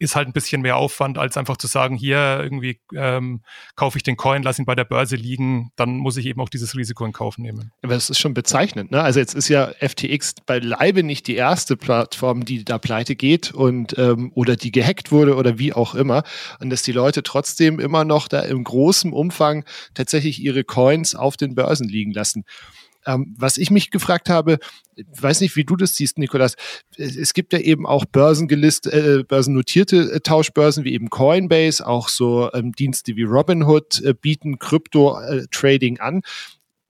ist 0.03 0.17
halt 0.17 0.27
ein 0.27 0.33
bisschen 0.33 0.63
mehr 0.63 0.77
Aufwand, 0.77 1.17
als 1.17 1.37
einfach 1.37 1.57
zu 1.57 1.69
sagen, 1.69 1.97
hier 1.97 2.41
irgendwie 2.43 2.81
ähm, 2.95 3.43
kaufe 3.77 3.97
ich 3.99 4.03
den 4.03 4.17
Coin, 4.17 4.43
lass 4.43 4.59
ihn 4.59 4.65
bei 4.65 4.75
der 4.75 4.85
Börse 4.85 5.15
liegen, 5.15 5.71
dann 5.77 5.97
muss 5.97 6.17
ich 6.17 6.27
eben 6.27 6.41
auch 6.41 6.49
dieses 6.49 6.77
Risiko 6.77 7.05
in 7.05 7.13
Kauf 7.13 7.39
nehmen. 7.39 7.71
Aber 7.83 7.95
das 7.95 8.11
ist 8.11 8.19
schon 8.19 8.35
bezeichnend. 8.35 8.91
Ne? 8.91 9.01
Also 9.01 9.21
jetzt 9.21 9.35
ist 9.35 9.49
ja 9.49 9.73
FTX 9.81 10.35
beileibe 10.45 11.05
nicht 11.05 11.29
die 11.29 11.37
erste 11.37 11.77
Plattform, 11.77 12.45
die 12.45 12.65
da 12.65 12.79
pleite 12.79 13.15
geht 13.15 13.53
und 13.53 13.97
ähm, 13.97 14.33
oder 14.35 14.57
die 14.57 14.73
gehackt 14.73 15.13
wurde 15.13 15.37
oder 15.37 15.59
wie 15.59 15.73
auch 15.73 15.95
immer. 15.95 16.25
Und 16.59 16.71
dass 16.71 16.83
die 16.83 16.93
Leute 16.93 17.23
trotzdem 17.23 17.79
immer 17.79 18.05
noch 18.05 18.27
da 18.27 18.41
im 18.41 18.65
großen 18.65 19.13
Umfang 19.13 19.65
tatsächlich 19.95 20.43
ihre 20.43 20.65
Coins 20.65 21.15
auf 21.15 21.37
den 21.37 21.55
Börsen 21.55 21.89
liegen 21.89 22.13
lassen. 22.13 22.45
Ähm, 23.07 23.35
was 23.39 23.57
ich 23.57 23.71
mich 23.71 23.91
gefragt 23.91 24.31
habe, 24.31 24.59
weiß 24.97 25.41
nicht, 25.41 25.57
wie 25.57 25.65
du 25.65 25.77
das 25.77 25.97
siehst, 25.97 26.19
Nikolas. 26.19 26.57
Es 26.97 27.35
gibt 27.35 27.53
ja 27.53 27.59
eben 27.59 27.87
auch 27.87 28.05
börsengelistete, 28.05 29.21
äh, 29.21 29.23
börsennotierte 29.25 30.13
äh, 30.13 30.21
Tauschbörsen 30.21 30.85
wie 30.85 30.93
eben 30.93 31.11
Coinbase, 31.11 31.87
auch 31.87 32.09
so 32.09 32.51
ähm, 32.53 32.73
Dienste 32.73 33.17
wie 33.17 33.25
Robinhood 33.25 34.03
äh, 34.03 34.15
bieten 34.15 34.59
Krypto-Trading 34.59 35.97
äh, 35.97 36.01
an 36.01 36.23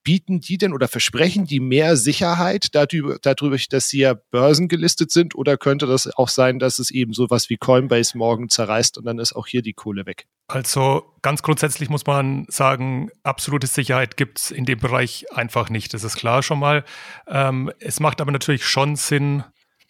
bieten 0.05 0.41
die 0.41 0.59
denn 0.59 0.73
oder 0.73 0.89
versprechen 0.89 1.45
die 1.45 1.61
mehr 1.61 1.97
Sicherheit 1.97 2.75
darüber, 2.75 3.19
darüber, 3.21 3.57
dass 3.71 3.89
sie 3.89 4.01
ja 4.01 4.15
börsengelistet 4.15 5.11
sind? 5.11 5.35
Oder 5.35 5.57
könnte 5.57 5.87
das 5.87 6.07
auch 6.17 6.29
sein, 6.29 6.59
dass 6.59 6.79
es 6.79 6.91
eben 6.91 7.13
sowas 7.13 7.51
wie 7.51 7.57
Coinbase 7.57 8.17
morgen 8.17 8.49
zerreißt 8.49 8.99
und 8.99 9.05
dann 9.05 9.19
ist 9.19 9.35
auch 9.35 9.47
hier 9.47 9.63
die 9.63 9.75
Kohle 9.75 10.07
weg? 10.07 10.27
Also 10.49 11.15
ganz 11.23 11.43
grundsätzlich 11.43 11.89
muss 11.89 12.07
man 12.07 12.47
sagen, 12.49 13.11
absolute 13.23 13.67
Sicherheit 13.67 14.17
gibt 14.17 14.39
es 14.39 14.51
in 14.51 14.65
dem 14.65 14.79
Bereich 14.79 15.25
einfach 15.33 15.71
nicht. 15.71 15.95
Das 15.95 16.05
ist 16.05 16.17
klar 16.17 16.43
schon 16.43 16.59
mal. 16.59 16.85
Ähm, 17.27 17.71
es 17.79 18.01
macht 18.01 18.21
aber 18.21 18.33
natürlich 18.33 18.67
schon 18.67 18.97
Sinn, 18.97 19.45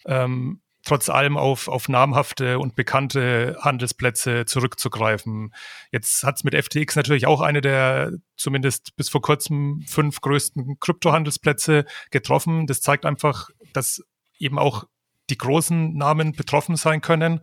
ähm, 0.05 0.61
trotz 0.85 1.09
allem 1.09 1.37
auf, 1.37 1.67
auf 1.67 1.87
namhafte 1.89 2.59
und 2.59 2.75
bekannte 2.75 3.57
Handelsplätze 3.61 4.45
zurückzugreifen. 4.45 5.53
Jetzt 5.91 6.23
hat 6.23 6.35
es 6.37 6.43
mit 6.43 6.55
FTX 6.55 6.95
natürlich 6.95 7.25
auch 7.25 7.41
eine 7.41 7.61
der 7.61 8.11
zumindest 8.35 8.95
bis 8.95 9.09
vor 9.09 9.21
kurzem 9.21 9.83
fünf 9.87 10.21
größten 10.21 10.79
Kryptohandelsplätze 10.79 11.85
getroffen. 12.11 12.67
Das 12.67 12.81
zeigt 12.81 13.05
einfach, 13.05 13.49
dass 13.71 14.03
eben 14.37 14.59
auch 14.59 14.85
die 15.29 15.37
großen 15.37 15.95
Namen 15.95 16.33
betroffen 16.33 16.75
sein 16.75 17.01
können. 17.01 17.39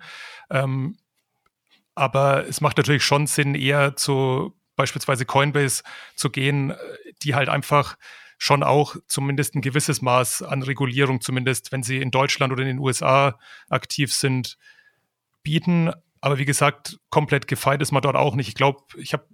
Ähm, 0.51 0.97
aber 1.95 2.47
es 2.47 2.61
macht 2.61 2.77
natürlich 2.77 3.05
schon 3.05 3.27
Sinn, 3.27 3.55
eher 3.55 3.97
zu 3.97 4.55
beispielsweise 4.77 5.25
Coinbase 5.27 5.83
zu 6.15 6.31
gehen, 6.31 6.75
die 7.23 7.35
halt 7.35 7.49
einfach 7.49 7.97
schon 8.43 8.63
auch 8.63 8.97
zumindest 9.07 9.55
ein 9.55 9.61
gewisses 9.61 10.01
Maß 10.01 10.41
an 10.41 10.63
Regulierung, 10.63 11.21
zumindest 11.21 11.73
wenn 11.73 11.83
sie 11.83 11.99
in 11.99 12.11
Deutschland 12.11 12.53
oder 12.55 12.63
in 12.63 12.69
den 12.69 12.79
USA 12.79 13.39
aktiv 13.69 14.15
sind, 14.15 14.57
bieten. 15.43 15.93
Aber 16.23 16.39
wie 16.39 16.47
gesagt, 16.47 16.99
komplett 17.11 17.49
gefeit 17.49 17.83
ist 17.83 17.93
man 17.93 18.01
dort 18.01 18.17
auch 18.17 18.35
nicht. 18.35 18.49
Ich 18.49 18.55
glaube, 18.55 18.81
ich 18.97 19.13
habe 19.13 19.27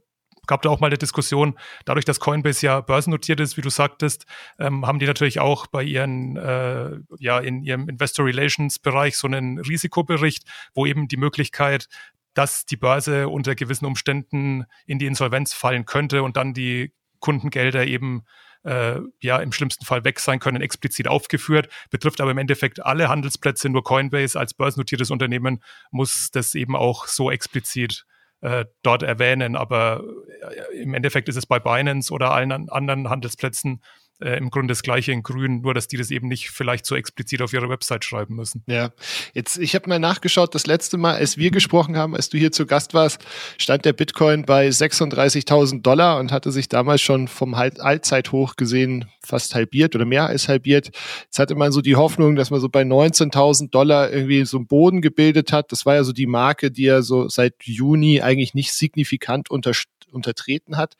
gab 0.48 0.62
da 0.62 0.70
auch 0.70 0.80
mal 0.80 0.88
eine 0.88 0.98
Diskussion, 0.98 1.56
dadurch, 1.84 2.04
dass 2.04 2.20
Coinbase 2.20 2.66
ja 2.66 2.80
börsennotiert 2.80 3.40
ist, 3.40 3.56
wie 3.56 3.60
du 3.62 3.70
sagtest, 3.70 4.26
ähm, 4.58 4.86
haben 4.86 4.98
die 4.98 5.06
natürlich 5.06 5.40
auch 5.40 5.66
bei 5.66 5.82
ihren, 5.82 6.36
äh, 6.36 6.98
ja, 7.18 7.38
in 7.38 7.62
ihrem 7.62 7.88
Investor 7.88 8.26
Relations 8.26 8.78
Bereich 8.78 9.16
so 9.16 9.26
einen 9.26 9.58
Risikobericht, 9.58 10.44
wo 10.74 10.86
eben 10.86 11.08
die 11.08 11.16
Möglichkeit, 11.16 11.88
dass 12.34 12.64
die 12.64 12.76
Börse 12.76 13.28
unter 13.28 13.54
gewissen 13.54 13.86
Umständen 13.86 14.64
in 14.84 14.98
die 14.98 15.06
Insolvenz 15.06 15.52
fallen 15.52 15.84
könnte 15.84 16.22
und 16.22 16.36
dann 16.36 16.54
die 16.54 16.92
Kundengelder 17.18 17.86
eben 17.86 18.24
äh, 18.66 19.00
ja 19.20 19.38
im 19.38 19.52
schlimmsten 19.52 19.84
Fall 19.84 20.04
weg 20.04 20.20
sein 20.20 20.40
können, 20.40 20.60
explizit 20.60 21.08
aufgeführt, 21.08 21.68
betrifft 21.90 22.20
aber 22.20 22.32
im 22.32 22.38
Endeffekt 22.38 22.84
alle 22.84 23.08
Handelsplätze, 23.08 23.68
nur 23.68 23.84
Coinbase 23.84 24.38
als 24.38 24.54
börsennotiertes 24.54 25.10
Unternehmen 25.10 25.62
muss 25.90 26.30
das 26.30 26.54
eben 26.54 26.76
auch 26.76 27.06
so 27.06 27.30
explizit 27.30 28.04
äh, 28.40 28.66
dort 28.82 29.02
erwähnen. 29.02 29.56
Aber 29.56 30.02
äh, 30.42 30.82
im 30.82 30.94
Endeffekt 30.94 31.28
ist 31.28 31.36
es 31.36 31.46
bei 31.46 31.58
Binance 31.58 32.12
oder 32.12 32.32
allen 32.32 32.68
anderen 32.68 33.08
Handelsplätzen 33.08 33.82
äh, 34.20 34.38
im 34.38 34.50
Grunde 34.50 34.72
das 34.72 34.82
gleiche 34.82 35.12
in 35.12 35.22
Grün, 35.22 35.60
nur 35.60 35.74
dass 35.74 35.88
die 35.88 35.96
das 35.96 36.10
eben 36.10 36.28
nicht 36.28 36.50
vielleicht 36.50 36.86
so 36.86 36.96
explizit 36.96 37.42
auf 37.42 37.52
ihre 37.52 37.68
Website 37.68 38.04
schreiben 38.04 38.36
müssen. 38.36 38.62
Ja, 38.66 38.90
jetzt 39.34 39.58
ich 39.58 39.74
habe 39.74 39.88
mal 39.88 39.98
nachgeschaut, 39.98 40.54
das 40.54 40.66
letzte 40.66 40.96
Mal, 40.96 41.16
als 41.16 41.36
wir 41.36 41.50
gesprochen 41.50 41.96
haben, 41.96 42.14
als 42.14 42.28
du 42.28 42.38
hier 42.38 42.52
zu 42.52 42.66
Gast 42.66 42.94
warst, 42.94 43.24
stand 43.58 43.84
der 43.84 43.92
Bitcoin 43.92 44.44
bei 44.44 44.68
36.000 44.68 45.82
Dollar 45.82 46.18
und 46.18 46.32
hatte 46.32 46.52
sich 46.52 46.68
damals 46.68 47.00
schon 47.00 47.28
vom 47.28 47.54
Allzeithoch 47.54 48.56
gesehen 48.56 49.06
fast 49.22 49.54
halbiert 49.54 49.94
oder 49.94 50.04
mehr 50.04 50.26
als 50.26 50.48
halbiert. 50.48 50.90
Jetzt 51.24 51.38
hatte 51.38 51.54
man 51.54 51.72
so 51.72 51.80
die 51.80 51.96
Hoffnung, 51.96 52.36
dass 52.36 52.50
man 52.50 52.60
so 52.60 52.68
bei 52.68 52.82
19.000 52.82 53.70
Dollar 53.70 54.10
irgendwie 54.10 54.44
so 54.44 54.56
einen 54.56 54.66
Boden 54.66 55.02
gebildet 55.02 55.52
hat. 55.52 55.72
Das 55.72 55.84
war 55.84 55.96
ja 55.96 56.04
so 56.04 56.12
die 56.12 56.26
Marke, 56.26 56.70
die 56.70 56.86
er 56.86 57.02
so 57.02 57.28
seit 57.28 57.54
Juni 57.62 58.22
eigentlich 58.22 58.54
nicht 58.54 58.72
signifikant 58.72 59.50
unter, 59.50 59.72
untertreten 60.10 60.76
hat. 60.76 60.94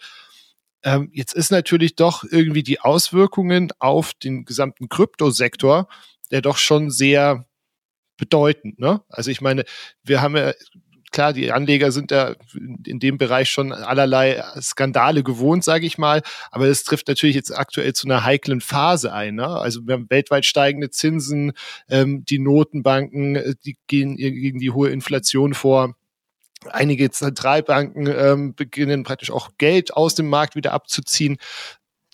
Ähm, 0.87 1.11
jetzt 1.13 1.35
ist 1.35 1.51
natürlich 1.51 1.97
doch 1.97 2.23
irgendwie 2.23 2.63
die 2.63 2.81
Auswirkungen 2.81 3.73
auf 3.81 4.15
den 4.15 4.45
gesamten 4.45 4.89
Kryptosektor, 4.89 5.89
der 6.31 6.43
doch 6.43 6.59
schon 6.59 6.91
sehr 6.91 7.45
bedeutend. 8.17 8.79
Ne? 8.79 9.03
Also 9.09 9.33
ich 9.33 9.41
meine, 9.41 9.65
wir 10.05 10.23
haben 10.23 10.37
ja 10.37 10.55
klar, 11.11 11.33
die 11.33 11.51
Anleger 11.51 11.91
sind 11.91 12.13
ja 12.13 12.37
in 12.55 13.01
dem 13.01 13.19
Bereich 13.19 13.51
schon 13.51 13.73
allerlei 13.73 14.41
Skandale 14.61 15.25
gewohnt, 15.25 15.65
sage 15.65 15.87
ich 15.87 15.99
mal. 15.99 16.23
Aber 16.53 16.67
es 16.67 16.85
trifft 16.85 17.09
natürlich 17.09 17.35
jetzt 17.35 17.51
aktuell 17.51 17.93
zu 17.93 18.07
einer 18.07 18.23
heiklen 18.23 18.61
Phase 18.61 19.13
ein. 19.13 19.35
Ne? 19.35 19.49
Also 19.49 19.89
wir 19.89 19.95
haben 19.95 20.09
weltweit 20.09 20.45
steigende 20.45 20.91
Zinsen, 20.91 21.53
ähm, 21.89 22.25
die 22.25 22.39
Notenbanken, 22.39 23.35
äh, 23.35 23.55
die 23.65 23.77
gehen 23.89 24.17
gegen 24.17 24.61
die 24.61 24.71
hohe 24.71 24.91
Inflation 24.91 25.53
vor. 25.53 25.97
Einige 26.71 27.11
Zentralbanken 27.11 28.07
ähm, 28.07 28.55
beginnen 28.55 29.05
praktisch 29.05 29.31
auch 29.31 29.51
Geld 29.59 29.95
aus 29.95 30.15
dem 30.15 30.29
Markt 30.29 30.57
wieder 30.57 30.73
abzuziehen. 30.73 31.39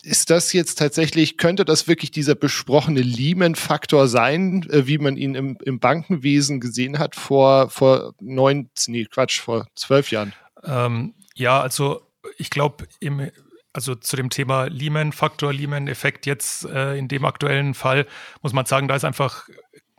Ist 0.03 0.31
das 0.31 0.53
jetzt 0.53 0.79
tatsächlich, 0.79 1.39
könnte 1.39 1.65
das 1.65 1.87
wirklich 1.87 2.11
dieser 2.11 2.35
besprochene 2.35 3.03
Lehman-Faktor 3.03 4.09
sein, 4.09 4.67
äh, 4.69 4.87
wie 4.87 4.99
man 4.99 5.17
ihn 5.17 5.35
im, 5.37 5.57
im 5.65 5.79
Bankenwesen 5.79 6.61
gesehen 6.61 6.99
hat 6.99 7.15
vor, 7.15 7.71
vor 7.71 8.15
neun, 8.21 8.69
nee, 8.89 9.05
Quatsch, 9.05 9.41
vor 9.41 9.69
zwölf 9.77 10.11
Jahren? 10.11 10.33
Ähm, 10.65 11.15
ja, 11.35 11.61
also 11.61 12.03
ich 12.37 12.51
glaube, 12.51 12.87
im 13.01 13.31
also 13.73 13.95
zu 13.95 14.17
dem 14.17 14.29
Thema 14.29 14.65
Lehman-Faktor, 14.65 15.53
Lehman-Effekt 15.53 16.27
jetzt 16.27 16.67
äh, 16.67 16.97
in 16.97 17.09
dem 17.09 17.25
aktuellen 17.25 17.75
Fall 17.75 18.07
muss 18.43 18.53
man 18.53 18.67
sagen, 18.67 18.87
da 18.87 18.97
ist 18.97 19.05
einfach 19.05 19.49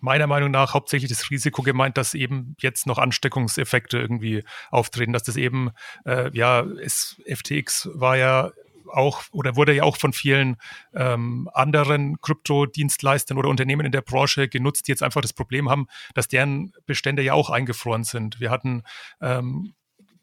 meiner 0.03 0.27
Meinung 0.27 0.51
nach 0.51 0.74
hauptsächlich 0.74 1.10
das 1.10 1.31
Risiko 1.31 1.62
gemeint, 1.62 1.98
dass 1.98 2.13
eben 2.13 2.57
jetzt 2.60 2.86
noch 2.88 2.98
Ansteckungseffekte 2.98 3.98
irgendwie 3.98 4.43
auftreten, 4.69 5.13
dass 5.13 5.24
das 5.24 5.38
eben, 5.38 5.72
äh, 6.05 6.29
ja, 6.38 6.60
es, 6.62 7.22
FTX 7.25 7.89
war 7.93 8.17
ja 8.17 8.51
auch 8.91 9.24
oder 9.31 9.55
wurde 9.55 9.74
ja 9.74 9.83
auch 9.83 9.95
von 9.95 10.12
vielen 10.12 10.57
ähm, 10.93 11.50
anderen 11.53 12.19
Kryptodienstleistern 12.19 13.38
oder 13.38 13.48
Unternehmen 13.48 13.86
in 13.86 13.93
der 13.93 14.01
Branche 14.01 14.50
genutzt, 14.50 14.88
die 14.88 14.91
jetzt 14.91 15.03
einfach 15.03 15.22
das 15.22 15.31
Problem 15.31 15.69
haben, 15.69 15.88
dass 16.13 16.27
deren 16.27 16.74
Bestände 16.86 17.24
ja 17.24 17.33
auch 17.33 17.50
eingefroren 17.50 18.03
sind. 18.03 18.41
Wir 18.41 18.51
hatten 18.51 18.83
ähm, 19.22 19.74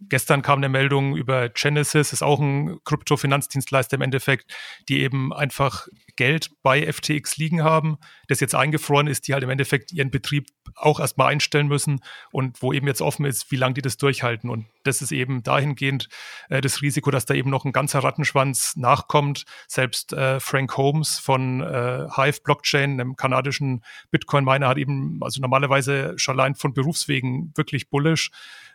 Gestern 0.08 0.42
kam 0.42 0.58
eine 0.58 0.68
Meldung 0.68 1.14
über 1.14 1.48
Genesis, 1.50 2.12
ist 2.12 2.22
auch 2.22 2.40
ein 2.40 2.78
Kryptofinanzdienstleister 2.84 3.96
im 3.96 4.02
Endeffekt, 4.02 4.52
die 4.88 5.00
eben 5.00 5.32
einfach 5.32 5.88
Geld 6.16 6.50
bei 6.62 6.90
FTX 6.90 7.36
liegen 7.36 7.62
haben, 7.62 7.98
das 8.28 8.40
jetzt 8.40 8.54
eingefroren 8.54 9.06
ist, 9.06 9.28
die 9.28 9.34
halt 9.34 9.44
im 9.44 9.50
Endeffekt 9.50 9.92
ihren 9.92 10.10
Betrieb 10.10 10.46
auch 10.74 11.00
erstmal 11.00 11.32
einstellen 11.32 11.68
müssen 11.68 12.00
und 12.32 12.62
wo 12.62 12.72
eben 12.72 12.86
jetzt 12.86 13.02
offen 13.02 13.26
ist, 13.26 13.50
wie 13.50 13.56
lange 13.56 13.74
die 13.74 13.82
das 13.82 13.98
durchhalten. 13.98 14.48
Und 14.48 14.66
das 14.82 15.02
ist 15.02 15.12
eben 15.12 15.42
dahingehend 15.42 16.08
äh, 16.48 16.60
das 16.60 16.82
Risiko, 16.82 17.10
dass 17.10 17.26
da 17.26 17.34
eben 17.34 17.50
noch 17.50 17.64
ein 17.64 17.72
ganzer 17.72 18.00
Rattenschwanz 18.00 18.76
nachkommt. 18.76 19.44
Selbst 19.68 20.12
äh, 20.12 20.40
Frank 20.40 20.76
Holmes 20.76 21.18
von 21.18 21.60
äh, 21.60 22.06
Hive 22.14 22.40
Blockchain, 22.42 23.00
einem 23.00 23.16
kanadischen 23.16 23.84
Bitcoin-Miner, 24.10 24.68
hat 24.68 24.78
eben, 24.78 25.20
also 25.22 25.40
normalerweise 25.40 26.14
schon 26.16 26.38
allein 26.38 26.54
von 26.54 26.74
Berufswegen 26.74 27.52
wirklich 27.56 27.90
bullish 27.90 28.30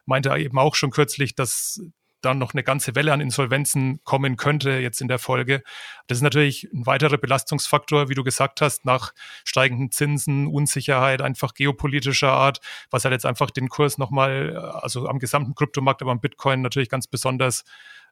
meinte 0.05 0.29
er 0.29 0.37
eben 0.37 0.57
auch 0.57 0.75
schon 0.75 0.91
kürzlich, 0.91 1.35
dass 1.35 1.81
dann 2.25 2.37
noch 2.37 2.53
eine 2.53 2.63
ganze 2.63 2.95
Welle 2.95 3.13
an 3.13 3.21
Insolvenzen 3.21 3.99
kommen 4.03 4.35
könnte 4.37 4.71
jetzt 4.71 5.01
in 5.01 5.07
der 5.07 5.19
Folge. 5.19 5.63
Das 6.07 6.17
ist 6.17 6.21
natürlich 6.21 6.69
ein 6.73 6.85
weiterer 6.85 7.17
Belastungsfaktor, 7.17 8.09
wie 8.09 8.15
du 8.15 8.23
gesagt 8.23 8.61
hast, 8.61 8.85
nach 8.85 9.13
steigenden 9.43 9.91
Zinsen, 9.91 10.47
Unsicherheit, 10.47 11.21
einfach 11.21 11.53
geopolitischer 11.53 12.31
Art, 12.31 12.59
was 12.89 13.05
halt 13.05 13.13
jetzt 13.13 13.25
einfach 13.25 13.51
den 13.51 13.69
Kurs 13.69 13.97
nochmal, 13.97 14.57
also 14.57 15.07
am 15.07 15.19
gesamten 15.19 15.55
Kryptomarkt, 15.55 16.01
aber 16.01 16.11
am 16.11 16.19
Bitcoin 16.19 16.61
natürlich 16.61 16.89
ganz 16.89 17.07
besonders 17.07 17.63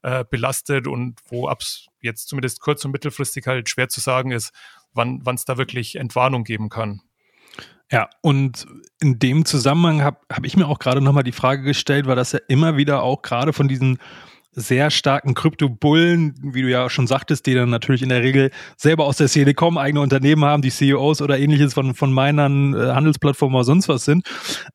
äh, 0.03 0.24
belastet 0.29 0.88
und 0.88 1.20
wo 1.27 1.48
ab 1.48 1.63
jetzt 2.01 2.27
zumindest 2.27 2.60
kurz- 2.60 2.86
und 2.86 2.91
mittelfristig 2.91 3.48
halt 3.48 3.70
schwer 3.70 3.89
zu 3.89 4.00
sagen 4.00 4.32
ist, 4.32 4.51
wann 4.93 5.22
es 5.34 5.46
da 5.46 5.58
wirklich 5.58 5.96
Entwarnung 5.96 6.43
geben 6.43 6.70
kann. 6.70 7.01
Ja, 7.91 8.10
und 8.22 8.65
in 9.01 9.19
dem 9.19 9.45
Zusammenhang 9.45 10.01
habe 10.01 10.17
hab 10.31 10.45
ich 10.45 10.57
mir 10.57 10.67
auch 10.67 10.79
gerade 10.79 11.01
nochmal 11.01 11.24
die 11.24 11.31
Frage 11.31 11.62
gestellt, 11.62 12.07
weil 12.07 12.15
das 12.15 12.31
ja 12.31 12.39
immer 12.48 12.75
wieder 12.75 13.03
auch 13.03 13.22
gerade 13.22 13.53
von 13.53 13.67
diesen 13.67 14.00
sehr 14.55 14.91
starken 14.91 15.33
Krypto-Bullen, 15.33 16.36
wie 16.41 16.62
du 16.62 16.69
ja 16.69 16.89
schon 16.89 17.07
sagtest, 17.07 17.45
die 17.45 17.55
dann 17.55 17.69
natürlich 17.69 18.01
in 18.01 18.10
der 18.10 18.22
Regel 18.22 18.51
selber 18.77 19.05
aus 19.05 19.17
der 19.17 19.27
Szene 19.27 19.53
kommen, 19.53 19.77
eigene 19.77 20.01
Unternehmen 20.01 20.45
haben, 20.45 20.62
die 20.62 20.69
CEOs 20.69 21.22
oder 21.22 21.39
ähnliches 21.39 21.74
von, 21.74 21.95
von 21.95 22.13
Minern, 22.13 22.74
äh, 22.74 22.93
Handelsplattformen 22.93 23.55
oder 23.55 23.65
sonst 23.65 23.89
was 23.89 24.05
sind. 24.05 24.27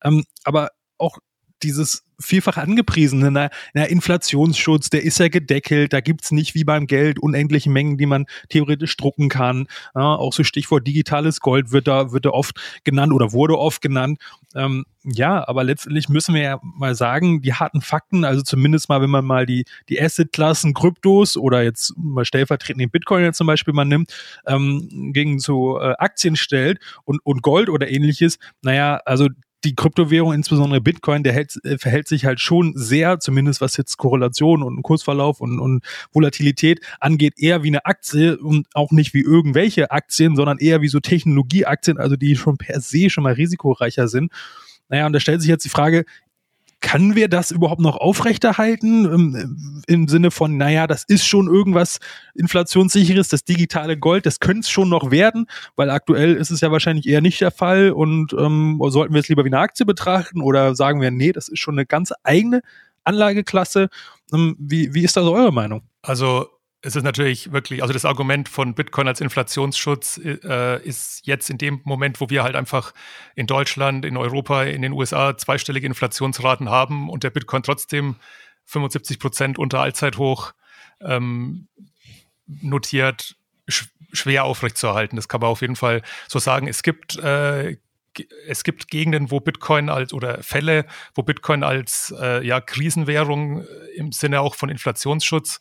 Ähm, 0.03 0.23
aber 0.43 0.69
auch 0.97 1.17
dieses 1.63 2.03
vielfach 2.19 2.57
angepriesene, 2.57 3.31
na, 3.31 3.49
na, 3.73 3.85
Inflationsschutz, 3.85 4.89
der 4.89 5.03
ist 5.03 5.19
ja 5.19 5.29
gedeckelt, 5.29 5.93
da 5.93 6.01
gibt's 6.01 6.31
nicht 6.31 6.53
wie 6.53 6.63
beim 6.63 6.85
Geld 6.85 7.19
unendliche 7.19 7.69
Mengen, 7.69 7.97
die 7.97 8.05
man 8.05 8.25
theoretisch 8.49 8.95
drucken 8.97 9.29
kann. 9.29 9.67
Ja, 9.95 10.15
auch 10.15 10.33
so 10.33 10.43
Stichwort 10.43 10.85
digitales 10.85 11.39
Gold 11.39 11.71
wird 11.71 11.87
da, 11.87 12.11
wird 12.11 12.25
da 12.25 12.31
oft 12.31 12.59
genannt 12.83 13.13
oder 13.13 13.31
wurde 13.31 13.57
oft 13.57 13.81
genannt. 13.81 14.19
Ähm, 14.55 14.85
ja, 15.03 15.47
aber 15.47 15.63
letztendlich 15.63 16.09
müssen 16.09 16.35
wir 16.35 16.41
ja 16.41 16.59
mal 16.61 16.93
sagen, 16.93 17.41
die 17.41 17.53
harten 17.53 17.81
Fakten, 17.81 18.25
also 18.25 18.41
zumindest 18.41 18.89
mal, 18.89 19.01
wenn 19.01 19.09
man 19.09 19.23
mal 19.23 19.45
die, 19.45 19.63
die 19.87 20.01
Asset-Klassen 20.01 20.73
Kryptos 20.73 21.37
oder 21.37 21.63
jetzt 21.63 21.93
mal 21.97 22.25
stellvertretend 22.25 22.81
den 22.81 22.89
Bitcoin 22.89 23.23
jetzt 23.23 23.37
zum 23.37 23.47
Beispiel 23.47 23.73
mal 23.73 23.85
nimmt, 23.85 24.13
ähm, 24.45 25.11
gegen 25.13 25.39
so 25.39 25.79
äh, 25.79 25.93
Aktien 25.97 26.35
stellt 26.35 26.79
und, 27.05 27.19
und 27.23 27.41
Gold 27.41 27.69
oder 27.69 27.89
ähnliches, 27.89 28.39
naja, 28.61 28.99
also 29.05 29.29
die 29.63 29.75
Kryptowährung, 29.75 30.33
insbesondere 30.33 30.81
Bitcoin, 30.81 31.23
der 31.23 31.33
hält, 31.33 31.59
äh, 31.63 31.77
verhält 31.77 32.07
sich 32.07 32.25
halt 32.25 32.39
schon 32.39 32.73
sehr, 32.75 33.19
zumindest 33.19 33.61
was 33.61 33.77
jetzt 33.77 33.97
Korrelation 33.97 34.63
und 34.63 34.81
Kursverlauf 34.81 35.41
und, 35.41 35.59
und 35.59 35.83
Volatilität 36.11 36.79
angeht, 36.99 37.33
eher 37.37 37.63
wie 37.63 37.67
eine 37.67 37.85
Aktie 37.85 38.37
und 38.37 38.67
auch 38.73 38.91
nicht 38.91 39.13
wie 39.13 39.21
irgendwelche 39.21 39.91
Aktien, 39.91 40.35
sondern 40.35 40.57
eher 40.59 40.81
wie 40.81 40.87
so 40.87 40.99
Technologieaktien, 40.99 41.97
also 41.97 42.15
die 42.15 42.35
schon 42.35 42.57
per 42.57 42.79
se 42.81 43.09
schon 43.09 43.23
mal 43.23 43.33
risikoreicher 43.33 44.07
sind. 44.07 44.31
Naja, 44.87 45.05
und 45.05 45.13
da 45.13 45.19
stellt 45.19 45.41
sich 45.41 45.49
jetzt 45.49 45.65
die 45.65 45.69
Frage, 45.69 46.05
kann 46.81 47.15
wir 47.15 47.27
das 47.27 47.51
überhaupt 47.51 47.81
noch 47.81 47.97
aufrechterhalten 47.97 49.05
im, 49.05 49.83
im 49.87 50.07
Sinne 50.07 50.31
von, 50.31 50.57
naja, 50.57 50.87
das 50.87 51.03
ist 51.03 51.25
schon 51.25 51.47
irgendwas 51.47 51.99
inflationssicheres, 52.35 53.27
das 53.27 53.43
digitale 53.43 53.97
Gold, 53.97 54.25
das 54.25 54.39
könnte 54.39 54.61
es 54.61 54.69
schon 54.69 54.89
noch 54.89 55.11
werden, 55.11 55.47
weil 55.75 55.89
aktuell 55.89 56.35
ist 56.35 56.51
es 56.51 56.61
ja 56.61 56.71
wahrscheinlich 56.71 57.07
eher 57.07 57.21
nicht 57.21 57.41
der 57.41 57.51
Fall 57.51 57.91
und 57.91 58.33
ähm, 58.33 58.79
sollten 58.87 59.13
wir 59.13 59.19
es 59.19 59.27
lieber 59.27 59.43
wie 59.43 59.49
eine 59.49 59.59
Aktie 59.59 59.85
betrachten 59.85 60.41
oder 60.41 60.75
sagen 60.75 61.01
wir, 61.01 61.11
nee, 61.11 61.31
das 61.31 61.49
ist 61.49 61.59
schon 61.59 61.75
eine 61.75 61.85
ganz 61.85 62.13
eigene 62.23 62.61
Anlageklasse. 63.03 63.89
Ähm, 64.33 64.55
wie, 64.59 64.93
wie 64.93 65.03
ist 65.03 65.17
da 65.17 65.23
so 65.23 65.33
eure 65.33 65.51
Meinung? 65.51 65.81
Also 66.01 66.47
es 66.81 66.95
ist 66.95 67.03
natürlich 67.03 67.51
wirklich, 67.51 67.81
also 67.81 67.93
das 67.93 68.05
Argument 68.05 68.47
von 68.47 68.73
Bitcoin 68.73 69.07
als 69.07 69.19
Inflationsschutz 69.19 70.17
äh, 70.17 70.81
ist 70.81 71.25
jetzt 71.25 71.49
in 71.49 71.57
dem 71.57 71.81
Moment, 71.83 72.21
wo 72.21 72.29
wir 72.29 72.43
halt 72.43 72.55
einfach 72.55 72.93
in 73.35 73.47
Deutschland, 73.47 74.05
in 74.05 74.15
Europa, 74.15 74.63
in 74.63 74.81
den 74.81 74.93
USA 74.93 75.37
zweistellige 75.37 75.87
Inflationsraten 75.87 76.69
haben 76.69 77.09
und 77.09 77.23
der 77.23 77.31
Bitcoin 77.31 77.63
trotzdem 77.63 78.15
75 78.65 79.19
Prozent 79.19 79.59
unter 79.59 79.81
Allzeithoch 79.81 80.53
ähm, 81.01 81.67
notiert, 82.47 83.35
schwer 84.13 84.45
aufrechtzuerhalten. 84.45 85.17
Das 85.17 85.27
kann 85.27 85.41
man 85.41 85.49
auf 85.49 85.61
jeden 85.61 85.75
Fall 85.75 86.01
so 86.27 86.39
sagen. 86.39 86.67
Es 86.67 86.81
gibt 86.81 87.17
äh, 87.17 87.77
es 88.47 88.63
gibt 88.63 88.89
Gegenden, 88.89 89.31
wo 89.31 89.39
Bitcoin 89.39 89.89
als 89.89 90.13
oder 90.13 90.41
Fälle, 90.43 90.85
wo 91.13 91.23
Bitcoin 91.23 91.63
als 91.63 92.13
äh, 92.19 92.45
ja, 92.45 92.59
Krisenwährung 92.59 93.65
im 93.95 94.11
Sinne 94.11 94.41
auch 94.41 94.55
von 94.55 94.69
Inflationsschutz 94.69 95.59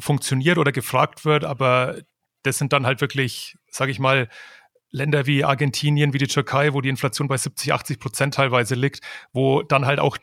funktioniert 0.00 0.58
oder 0.58 0.72
gefragt 0.72 1.24
wird, 1.24 1.44
aber 1.44 1.96
das 2.42 2.58
sind 2.58 2.72
dann 2.72 2.86
halt 2.86 3.00
wirklich, 3.00 3.56
sage 3.70 3.90
ich 3.90 3.98
mal, 3.98 4.28
Länder 4.90 5.26
wie 5.26 5.44
Argentinien, 5.44 6.12
wie 6.14 6.18
die 6.18 6.28
Türkei, 6.28 6.72
wo 6.72 6.80
die 6.80 6.88
Inflation 6.88 7.28
bei 7.28 7.36
70, 7.36 7.72
80 7.72 8.00
Prozent 8.00 8.34
teilweise 8.34 8.74
liegt, 8.74 9.00
wo 9.32 9.62
dann 9.62 9.84
halt 9.84 10.00
auch 10.00 10.16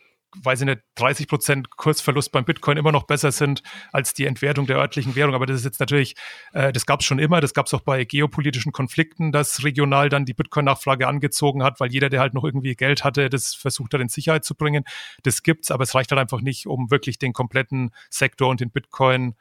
weiß 0.44 0.62
ich 0.62 0.66
nicht, 0.66 0.82
30 0.96 1.28
Prozent 1.28 1.78
Kursverlust 1.78 2.32
beim 2.32 2.46
Bitcoin 2.46 2.78
immer 2.78 2.92
noch 2.92 3.04
besser 3.04 3.32
sind 3.32 3.62
als 3.92 4.14
die 4.14 4.26
Entwertung 4.26 4.66
der 4.66 4.78
örtlichen 4.78 5.16
Währung. 5.16 5.34
Aber 5.34 5.46
das 5.46 5.58
ist 5.58 5.66
jetzt 5.66 5.80
natürlich, 5.80 6.16
äh, 6.54 6.74
das 6.74 6.86
gab 6.86 7.02
es 7.02 7.06
schon 7.06 7.20
immer, 7.20 7.42
das 7.42 7.54
gab 7.54 7.68
es 7.68 7.74
auch 7.74 7.82
bei 7.82 8.04
geopolitischen 8.04 8.72
Konflikten, 8.72 9.32
dass 9.32 9.64
regional 9.64 10.10
dann 10.10 10.26
die 10.26 10.34
Bitcoin-Nachfrage 10.34 11.08
angezogen 11.08 11.64
hat, 11.64 11.80
weil 11.80 11.92
jeder, 11.92 12.10
der 12.10 12.20
halt 12.20 12.34
noch 12.34 12.44
irgendwie 12.44 12.76
Geld 12.76 13.04
hatte, 13.04 13.30
das 13.30 13.54
versucht 13.54 13.94
hat 13.94 14.02
in 14.02 14.10
Sicherheit 14.10 14.44
zu 14.44 14.56
bringen. 14.56 14.84
Das 15.24 15.44
gibt's, 15.44 15.72
aber 15.72 15.84
es 15.84 15.96
reicht 15.96 16.12
halt 16.12 16.20
einfach 16.20 16.42
nicht, 16.42 16.68
um 16.68 16.92
wirklich 16.92 17.18
den 17.18 17.34
kompletten 17.34 17.92
Sektor 18.10 18.50
und 18.50 18.60
den 18.60 18.72
Bitcoin 18.72 19.32
äh, 19.32 19.34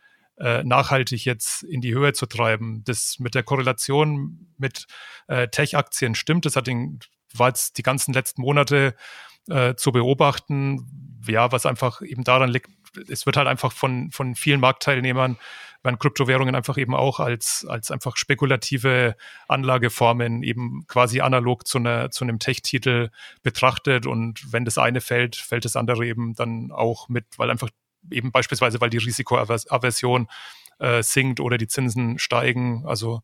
nachhaltig 0.62 1.25
jetzt 1.25 1.62
in 1.62 1.81
die 1.81 1.95
Höhe 1.95 2.12
zu 2.12 2.26
treiben. 2.26 2.83
Das 2.85 3.19
mit 3.19 3.35
der 3.35 3.43
Korrelation 3.43 4.49
mit 4.59 4.87
äh, 5.29 5.49
Tech-Aktien 5.49 6.14
stimmt. 6.14 6.47
Das 6.47 6.57
hat 6.57 6.67
den, 6.67 6.99
war 7.33 7.49
jetzt 7.49 7.79
die 7.79 7.83
ganzen 7.83 8.12
letzten 8.12 8.43
Monate 8.43 8.95
äh, 9.49 9.75
zu 9.75 9.93
beobachten. 9.93 11.21
Ja, 11.26 11.53
was 11.53 11.67
einfach 11.67 12.03
eben 12.03 12.25
daran 12.25 12.50
liegt, 12.50 12.71
es 13.09 13.26
wird 13.26 13.37
halt 13.37 13.49
einfach 13.49 13.73
von, 13.73 14.11
von 14.11 14.35
vielen 14.35 14.61
Marktteilnehmern 14.61 15.38
werden 15.85 15.99
Kryptowährungen 15.99 16.55
einfach 16.55 16.79
eben 16.79 16.95
auch 16.95 17.21
als, 17.21 17.67
als 17.69 17.91
einfach 17.91 18.17
spekulative 18.17 19.17
Anlageformen 19.49 20.43
eben 20.43 20.87
quasi 20.88 21.21
analog 21.21 21.67
zu, 21.67 21.79
einer, 21.79 22.11
zu 22.11 22.25
einem 22.25 22.38
Tech-Titel 22.38 23.11
betrachtet. 23.43 24.07
Und 24.07 24.53
wenn 24.53 24.64
das 24.64 24.79
eine 24.79 25.00
fällt, 25.00 25.37
fällt 25.37 25.64
das 25.64 25.76
andere 25.76 26.07
eben 26.07 26.35
dann 26.35 26.73
auch 26.73 27.09
mit, 27.09 27.26
weil 27.37 27.50
einfach 27.50 27.69
eben 28.11 28.32
beispielsweise, 28.32 28.80
weil 28.80 28.90
die 28.90 28.99
Risikoaversion 28.99 30.28
äh, 30.78 31.02
sinkt 31.02 31.40
oder 31.40 31.58
die 31.58 31.68
Zinsen 31.68 32.18
steigen. 32.18 32.84
Also 32.87 33.23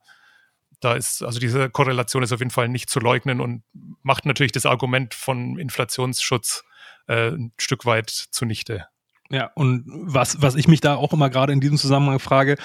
da 0.80 0.94
ist, 0.94 1.22
also 1.22 1.38
diese 1.38 1.70
Korrelation 1.70 2.22
ist 2.22 2.32
auf 2.32 2.40
jeden 2.40 2.50
Fall 2.50 2.68
nicht 2.68 2.88
zu 2.88 3.00
leugnen 3.00 3.40
und 3.40 3.62
macht 4.02 4.26
natürlich 4.26 4.52
das 4.52 4.66
Argument 4.66 5.14
von 5.14 5.58
Inflationsschutz 5.58 6.64
äh, 7.06 7.30
ein 7.30 7.52
Stück 7.58 7.84
weit 7.87 8.10
zunichte. 8.10 8.87
Ja, 9.32 9.52
und 9.54 9.84
was, 9.87 10.42
was 10.42 10.56
ich 10.56 10.66
mich 10.66 10.80
da 10.80 10.96
auch 10.96 11.12
immer 11.12 11.30
gerade 11.30 11.52
in 11.52 11.60
diesem 11.60 11.76
Zusammenhang 11.76 12.18
frage, 12.18 12.56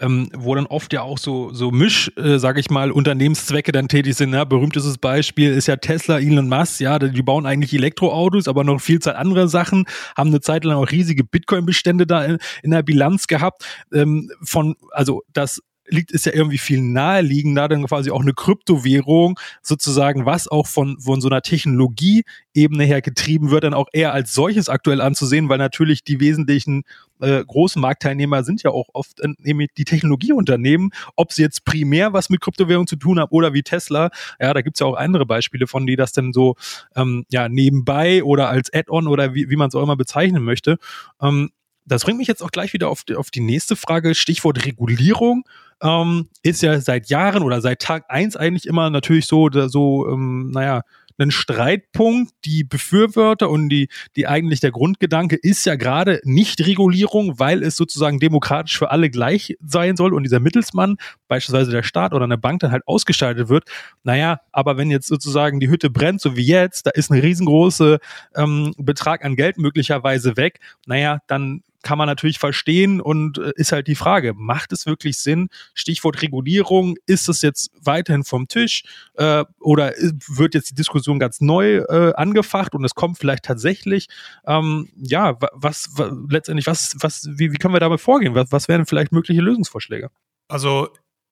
ähm, 0.00 0.30
wo 0.34 0.54
dann 0.54 0.64
oft 0.64 0.90
ja 0.94 1.02
auch 1.02 1.18
so, 1.18 1.52
so 1.52 1.70
Misch, 1.70 2.10
äh, 2.16 2.38
sage 2.38 2.60
ich 2.60 2.70
mal, 2.70 2.90
Unternehmenszwecke 2.90 3.72
dann 3.72 3.88
tätig 3.88 4.16
sind. 4.16 4.30
Ne? 4.30 4.46
Berühmtestes 4.46 4.96
Beispiel 4.96 5.52
ist 5.52 5.66
ja 5.66 5.76
Tesla, 5.76 6.18
Elon 6.18 6.48
Musk, 6.48 6.80
ja, 6.80 6.98
die 6.98 7.22
bauen 7.22 7.44
eigentlich 7.44 7.74
Elektroautos, 7.74 8.48
aber 8.48 8.64
noch 8.64 8.80
viel 8.80 9.00
Zeit 9.00 9.16
andere 9.16 9.48
Sachen, 9.48 9.84
haben 10.16 10.30
eine 10.30 10.40
Zeit 10.40 10.64
lang 10.64 10.78
auch 10.78 10.90
riesige 10.90 11.24
Bitcoin-Bestände 11.24 12.06
da 12.06 12.24
in, 12.24 12.38
in 12.62 12.70
der 12.70 12.82
Bilanz 12.82 13.26
gehabt. 13.26 13.66
Ähm, 13.92 14.30
von, 14.42 14.76
also 14.92 15.24
das 15.34 15.60
liegt, 15.88 16.12
ist 16.12 16.26
ja 16.26 16.32
irgendwie 16.32 16.58
viel 16.58 16.80
naheliegender, 16.80 17.68
dann 17.68 17.86
quasi 17.86 18.10
auch 18.10 18.22
eine 18.22 18.32
Kryptowährung 18.32 19.38
sozusagen, 19.62 20.26
was 20.26 20.48
auch 20.48 20.66
von, 20.66 20.98
von 21.00 21.20
so 21.20 21.28
einer 21.28 21.42
Technologieebene 21.42 22.84
her 22.84 23.02
getrieben 23.02 23.50
wird, 23.50 23.64
dann 23.64 23.74
auch 23.74 23.88
eher 23.92 24.12
als 24.12 24.34
solches 24.34 24.68
aktuell 24.68 25.00
anzusehen, 25.00 25.48
weil 25.48 25.58
natürlich 25.58 26.04
die 26.04 26.20
wesentlichen 26.20 26.84
äh, 27.20 27.44
großen 27.44 27.80
Marktteilnehmer 27.80 28.44
sind 28.44 28.62
ja 28.62 28.70
auch 28.70 28.88
oft 28.92 29.20
äh, 29.20 29.28
nämlich 29.38 29.70
die 29.76 29.84
Technologieunternehmen, 29.84 30.90
ob 31.16 31.32
sie 31.32 31.42
jetzt 31.42 31.64
primär 31.64 32.12
was 32.12 32.30
mit 32.30 32.40
Kryptowährung 32.40 32.86
zu 32.86 32.96
tun 32.96 33.20
haben 33.20 33.30
oder 33.30 33.52
wie 33.54 33.62
Tesla, 33.62 34.10
ja, 34.40 34.54
da 34.54 34.62
gibt's 34.62 34.80
ja 34.80 34.86
auch 34.86 34.96
andere 34.96 35.26
Beispiele 35.26 35.66
von, 35.66 35.86
die 35.86 35.96
das 35.96 36.12
dann 36.12 36.32
so 36.32 36.56
ähm, 36.96 37.24
ja 37.30 37.48
nebenbei 37.48 38.24
oder 38.24 38.48
als 38.48 38.72
Add-on 38.72 39.06
oder 39.06 39.34
wie, 39.34 39.50
wie 39.50 39.56
man 39.56 39.68
es 39.68 39.74
auch 39.74 39.82
immer 39.82 39.96
bezeichnen 39.96 40.42
möchte. 40.42 40.78
Ähm, 41.20 41.50
das 41.86 42.04
bringt 42.04 42.18
mich 42.18 42.28
jetzt 42.28 42.42
auch 42.42 42.50
gleich 42.50 42.72
wieder 42.72 42.88
auf 42.88 43.04
die, 43.04 43.14
auf 43.14 43.30
die 43.30 43.40
nächste 43.40 43.76
Frage, 43.76 44.14
Stichwort 44.14 44.64
Regulierung 44.64 45.44
ähm, 45.82 46.28
ist 46.42 46.62
ja 46.62 46.80
seit 46.80 47.08
Jahren 47.08 47.42
oder 47.42 47.60
seit 47.60 47.80
Tag 47.80 48.04
eins 48.08 48.36
eigentlich 48.36 48.66
immer 48.66 48.90
natürlich 48.90 49.26
so, 49.26 49.48
so 49.50 50.08
ähm, 50.08 50.50
naja, 50.50 50.82
ein 51.18 51.30
Streitpunkt. 51.30 52.32
Die 52.44 52.64
Befürworter 52.64 53.48
und 53.48 53.68
die, 53.68 53.88
die 54.16 54.26
eigentlich 54.26 54.60
der 54.60 54.70
Grundgedanke 54.70 55.36
ist 55.36 55.64
ja 55.64 55.76
gerade 55.76 56.20
nicht 56.24 56.66
Regulierung, 56.66 57.38
weil 57.38 57.62
es 57.62 57.76
sozusagen 57.76 58.18
demokratisch 58.18 58.78
für 58.78 58.90
alle 58.90 59.10
gleich 59.10 59.56
sein 59.64 59.96
soll 59.96 60.12
und 60.12 60.24
dieser 60.24 60.40
Mittelsmann, 60.40 60.96
beispielsweise 61.28 61.70
der 61.70 61.82
Staat 61.82 62.12
oder 62.12 62.24
eine 62.24 62.38
Bank, 62.38 62.60
dann 62.60 62.72
halt 62.72 62.86
ausgestaltet 62.86 63.48
wird. 63.48 63.64
Naja, 64.02 64.40
aber 64.52 64.76
wenn 64.76 64.90
jetzt 64.90 65.06
sozusagen 65.06 65.60
die 65.60 65.68
Hütte 65.68 65.90
brennt, 65.90 66.20
so 66.20 66.36
wie 66.36 66.44
jetzt, 66.44 66.86
da 66.86 66.90
ist 66.90 67.10
ein 67.10 67.20
riesengroßer 67.20 67.98
ähm, 68.36 68.74
Betrag 68.76 69.24
an 69.24 69.36
Geld 69.36 69.58
möglicherweise 69.58 70.36
weg, 70.36 70.60
naja, 70.86 71.20
dann 71.26 71.62
kann 71.84 71.98
man 71.98 72.08
natürlich 72.08 72.40
verstehen 72.40 73.00
und 73.00 73.38
äh, 73.38 73.52
ist 73.54 73.70
halt 73.70 73.86
die 73.86 73.94
Frage, 73.94 74.34
macht 74.34 74.72
es 74.72 74.86
wirklich 74.86 75.18
Sinn? 75.18 75.48
Stichwort 75.74 76.22
Regulierung, 76.22 76.96
ist 77.06 77.28
es 77.28 77.42
jetzt 77.42 77.70
weiterhin 77.80 78.24
vom 78.24 78.48
Tisch 78.48 78.82
äh, 79.14 79.44
oder 79.60 79.92
wird 80.28 80.54
jetzt 80.54 80.70
die 80.70 80.74
Diskussion 80.74 81.20
ganz 81.20 81.40
neu 81.40 81.76
äh, 81.76 82.12
angefacht 82.14 82.74
und 82.74 82.84
es 82.84 82.94
kommt 82.94 83.18
vielleicht 83.18 83.44
tatsächlich, 83.44 84.08
ähm, 84.46 84.88
ja, 84.96 85.36
was, 85.52 85.90
was 85.94 86.10
letztendlich, 86.28 86.66
was, 86.66 86.96
was, 86.98 87.28
wie, 87.30 87.52
wie 87.52 87.56
können 87.58 87.74
wir 87.74 87.80
damit 87.80 88.00
vorgehen? 88.00 88.34
Was, 88.34 88.50
was 88.50 88.66
wären 88.66 88.86
vielleicht 88.86 89.12
mögliche 89.12 89.42
Lösungsvorschläge? 89.42 90.10
Also 90.48 90.88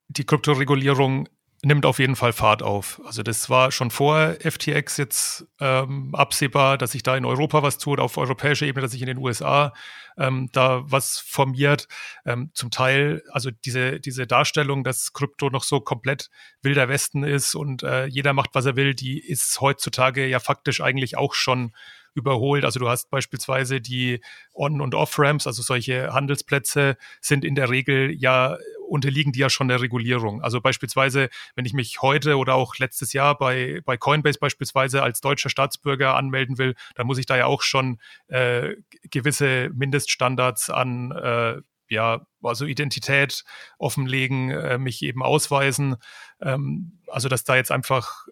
die 0.08 0.24
Kryptoregulierung 0.24 1.28
nimmt 1.64 1.86
auf 1.86 2.00
jeden 2.00 2.16
Fall 2.16 2.32
Fahrt 2.32 2.62
auf. 2.62 3.00
Also 3.04 3.22
das 3.22 3.48
war 3.48 3.70
schon 3.70 3.92
vor 3.92 4.34
FTX 4.40 4.96
jetzt 4.96 5.46
ähm, 5.60 6.12
absehbar, 6.12 6.76
dass 6.76 6.92
sich 6.92 7.04
da 7.04 7.16
in 7.16 7.24
Europa 7.24 7.62
was 7.62 7.78
tut, 7.78 8.00
auf 8.00 8.18
europäischer 8.18 8.66
Ebene, 8.66 8.82
dass 8.82 8.90
sich 8.90 9.00
in 9.00 9.06
den 9.06 9.18
USA 9.18 9.72
ähm, 10.18 10.48
da 10.52 10.82
was 10.84 11.18
formiert. 11.18 11.86
Ähm, 12.26 12.50
zum 12.52 12.72
Teil, 12.72 13.22
also 13.30 13.50
diese, 13.50 14.00
diese 14.00 14.26
Darstellung, 14.26 14.82
dass 14.82 15.12
Krypto 15.12 15.50
noch 15.50 15.62
so 15.62 15.80
komplett 15.80 16.30
wilder 16.62 16.88
Westen 16.88 17.22
ist 17.22 17.54
und 17.54 17.84
äh, 17.84 18.06
jeder 18.06 18.32
macht, 18.32 18.50
was 18.54 18.66
er 18.66 18.74
will, 18.74 18.94
die 18.94 19.20
ist 19.20 19.60
heutzutage 19.60 20.26
ja 20.26 20.40
faktisch 20.40 20.80
eigentlich 20.80 21.16
auch 21.16 21.34
schon 21.34 21.72
überholt. 22.14 22.64
Also 22.64 22.78
du 22.78 22.88
hast 22.88 23.10
beispielsweise 23.10 23.80
die 23.80 24.20
On- 24.54 24.80
und 24.80 24.94
Off-Ramps, 24.94 25.46
also 25.46 25.62
solche 25.62 26.12
Handelsplätze 26.12 26.96
sind 27.20 27.44
in 27.44 27.54
der 27.54 27.70
Regel 27.70 28.12
ja 28.12 28.56
unterliegen 28.92 29.32
die 29.32 29.38
ja 29.38 29.48
schon 29.48 29.68
der 29.68 29.80
Regulierung. 29.80 30.42
Also 30.42 30.60
beispielsweise, 30.60 31.30
wenn 31.54 31.64
ich 31.64 31.72
mich 31.72 32.02
heute 32.02 32.36
oder 32.36 32.54
auch 32.54 32.76
letztes 32.76 33.14
Jahr 33.14 33.38
bei, 33.38 33.80
bei 33.86 33.96
Coinbase 33.96 34.38
beispielsweise 34.38 35.02
als 35.02 35.22
deutscher 35.22 35.48
Staatsbürger 35.48 36.14
anmelden 36.14 36.58
will, 36.58 36.74
dann 36.94 37.06
muss 37.06 37.16
ich 37.16 37.24
da 37.24 37.36
ja 37.36 37.46
auch 37.46 37.62
schon 37.62 37.98
äh, 38.28 38.74
gewisse 39.10 39.70
Mindeststandards 39.72 40.68
an 40.68 41.10
äh, 41.12 41.62
ja, 41.88 42.26
also 42.42 42.64
Identität 42.66 43.44
offenlegen, 43.78 44.50
äh, 44.50 44.78
mich 44.78 45.02
eben 45.02 45.22
ausweisen. 45.22 45.96
Ähm, 46.40 46.98
also 47.06 47.28
dass 47.28 47.44
da 47.44 47.56
jetzt 47.56 47.70
einfach, 47.70 48.26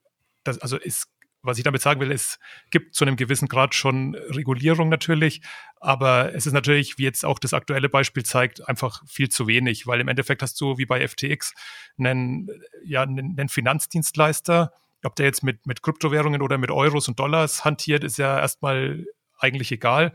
das, 0.44 0.58
also 0.58 0.76
ist 0.76 1.08
was 1.42 1.58
ich 1.58 1.64
damit 1.64 1.80
sagen 1.80 2.00
will, 2.00 2.12
es 2.12 2.38
gibt 2.70 2.94
zu 2.94 3.04
einem 3.04 3.16
gewissen 3.16 3.48
Grad 3.48 3.74
schon 3.74 4.14
Regulierung 4.14 4.88
natürlich, 4.88 5.40
aber 5.76 6.34
es 6.34 6.46
ist 6.46 6.52
natürlich, 6.52 6.98
wie 6.98 7.04
jetzt 7.04 7.24
auch 7.24 7.38
das 7.38 7.54
aktuelle 7.54 7.88
Beispiel 7.88 8.24
zeigt, 8.24 8.66
einfach 8.68 9.02
viel 9.06 9.28
zu 9.28 9.46
wenig, 9.46 9.86
weil 9.86 10.00
im 10.00 10.08
Endeffekt 10.08 10.42
hast 10.42 10.60
du 10.60 10.78
wie 10.78 10.86
bei 10.86 11.06
FTX 11.06 11.54
einen, 11.98 12.48
ja, 12.84 13.02
einen, 13.02 13.48
Finanzdienstleister, 13.48 14.72
ob 15.02 15.16
der 15.16 15.26
jetzt 15.26 15.42
mit, 15.42 15.66
mit 15.66 15.82
Kryptowährungen 15.82 16.42
oder 16.42 16.58
mit 16.58 16.70
Euros 16.70 17.08
und 17.08 17.18
Dollars 17.18 17.64
hantiert, 17.64 18.04
ist 18.04 18.18
ja 18.18 18.38
erstmal 18.38 19.06
eigentlich 19.38 19.72
egal. 19.72 20.12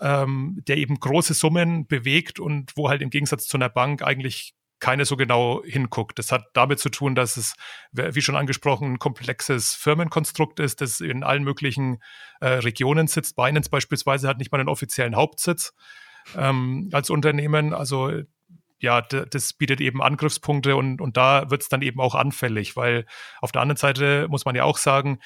Ähm, 0.00 0.62
der 0.68 0.76
eben 0.76 1.00
große 1.00 1.34
Summen 1.34 1.88
bewegt 1.88 2.38
und 2.38 2.76
wo 2.76 2.88
halt 2.88 3.02
im 3.02 3.10
Gegensatz 3.10 3.48
zu 3.48 3.56
einer 3.56 3.68
Bank 3.68 4.00
eigentlich 4.00 4.54
keiner 4.80 5.04
so 5.04 5.16
genau 5.16 5.62
hinguckt. 5.64 6.18
Das 6.18 6.32
hat 6.32 6.44
damit 6.52 6.78
zu 6.78 6.88
tun, 6.88 7.14
dass 7.14 7.36
es, 7.36 7.54
wie 7.92 8.22
schon 8.22 8.36
angesprochen, 8.36 8.92
ein 8.92 8.98
komplexes 8.98 9.74
Firmenkonstrukt 9.74 10.60
ist, 10.60 10.80
das 10.80 11.00
in 11.00 11.24
allen 11.24 11.44
möglichen 11.44 12.02
äh, 12.40 12.48
Regionen 12.48 13.06
sitzt. 13.06 13.36
Binance 13.36 13.70
beispielsweise 13.70 14.28
hat 14.28 14.38
nicht 14.38 14.52
mal 14.52 14.60
einen 14.60 14.68
offiziellen 14.68 15.16
Hauptsitz 15.16 15.74
ähm, 16.36 16.90
als 16.92 17.10
Unternehmen. 17.10 17.74
Also 17.74 18.12
ja, 18.80 19.00
das 19.00 19.52
bietet 19.54 19.80
eben 19.80 20.02
Angriffspunkte 20.02 20.76
und, 20.76 21.00
und 21.00 21.16
da 21.16 21.50
wird 21.50 21.62
es 21.62 21.68
dann 21.68 21.82
eben 21.82 22.00
auch 22.00 22.14
anfällig, 22.14 22.76
weil 22.76 23.06
auf 23.40 23.50
der 23.50 23.62
anderen 23.62 23.76
Seite 23.76 24.26
muss 24.28 24.44
man 24.44 24.54
ja 24.54 24.64
auch 24.64 24.78
sagen, 24.78 25.18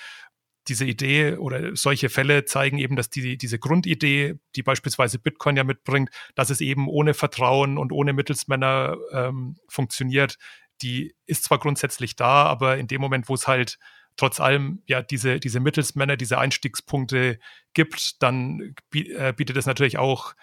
diese 0.69 0.85
Idee 0.85 1.35
oder 1.35 1.75
solche 1.75 2.09
Fälle 2.09 2.45
zeigen 2.45 2.79
eben, 2.79 2.97
dass 2.97 3.11
die, 3.11 3.37
diese 3.37 3.59
Grundidee, 3.59 4.39
die 4.55 4.63
beispielsweise 4.63 5.19
Bitcoin 5.19 5.57
ja 5.57 5.65
mitbringt, 5.65 6.11
dass 6.35 6.51
es 6.51 6.61
eben 6.61 6.89
ohne 6.89 7.15
Vertrauen 7.15 7.79
und 7.79 7.93
ohne 7.93 8.13
Mittelsmänner 8.13 8.97
ähm, 9.13 9.57
funktioniert, 9.69 10.39
die 10.83 11.15
ist 11.27 11.45
zwar 11.45 11.59
grundsätzlich 11.59 12.17
da, 12.17 12.45
aber 12.45 12.79
in 12.79 12.87
dem 12.87 13.01
Moment, 13.01 13.29
wo 13.29 13.35
es 13.35 13.49
halt 13.49 13.79
trotz 14.17 14.41
allem 14.41 14.83
ja 14.87 15.03
diese, 15.03 15.41
diese 15.41 15.61
Mittelsmänner, 15.61 16.17
diese 16.17 16.39
Einstiegspunkte 16.39 17.39
gibt, 17.73 18.23
dann 18.23 18.75
äh, 18.95 19.33
bietet 19.33 19.57
es 19.57 19.67
natürlich 19.67 19.99
auch 19.99 20.35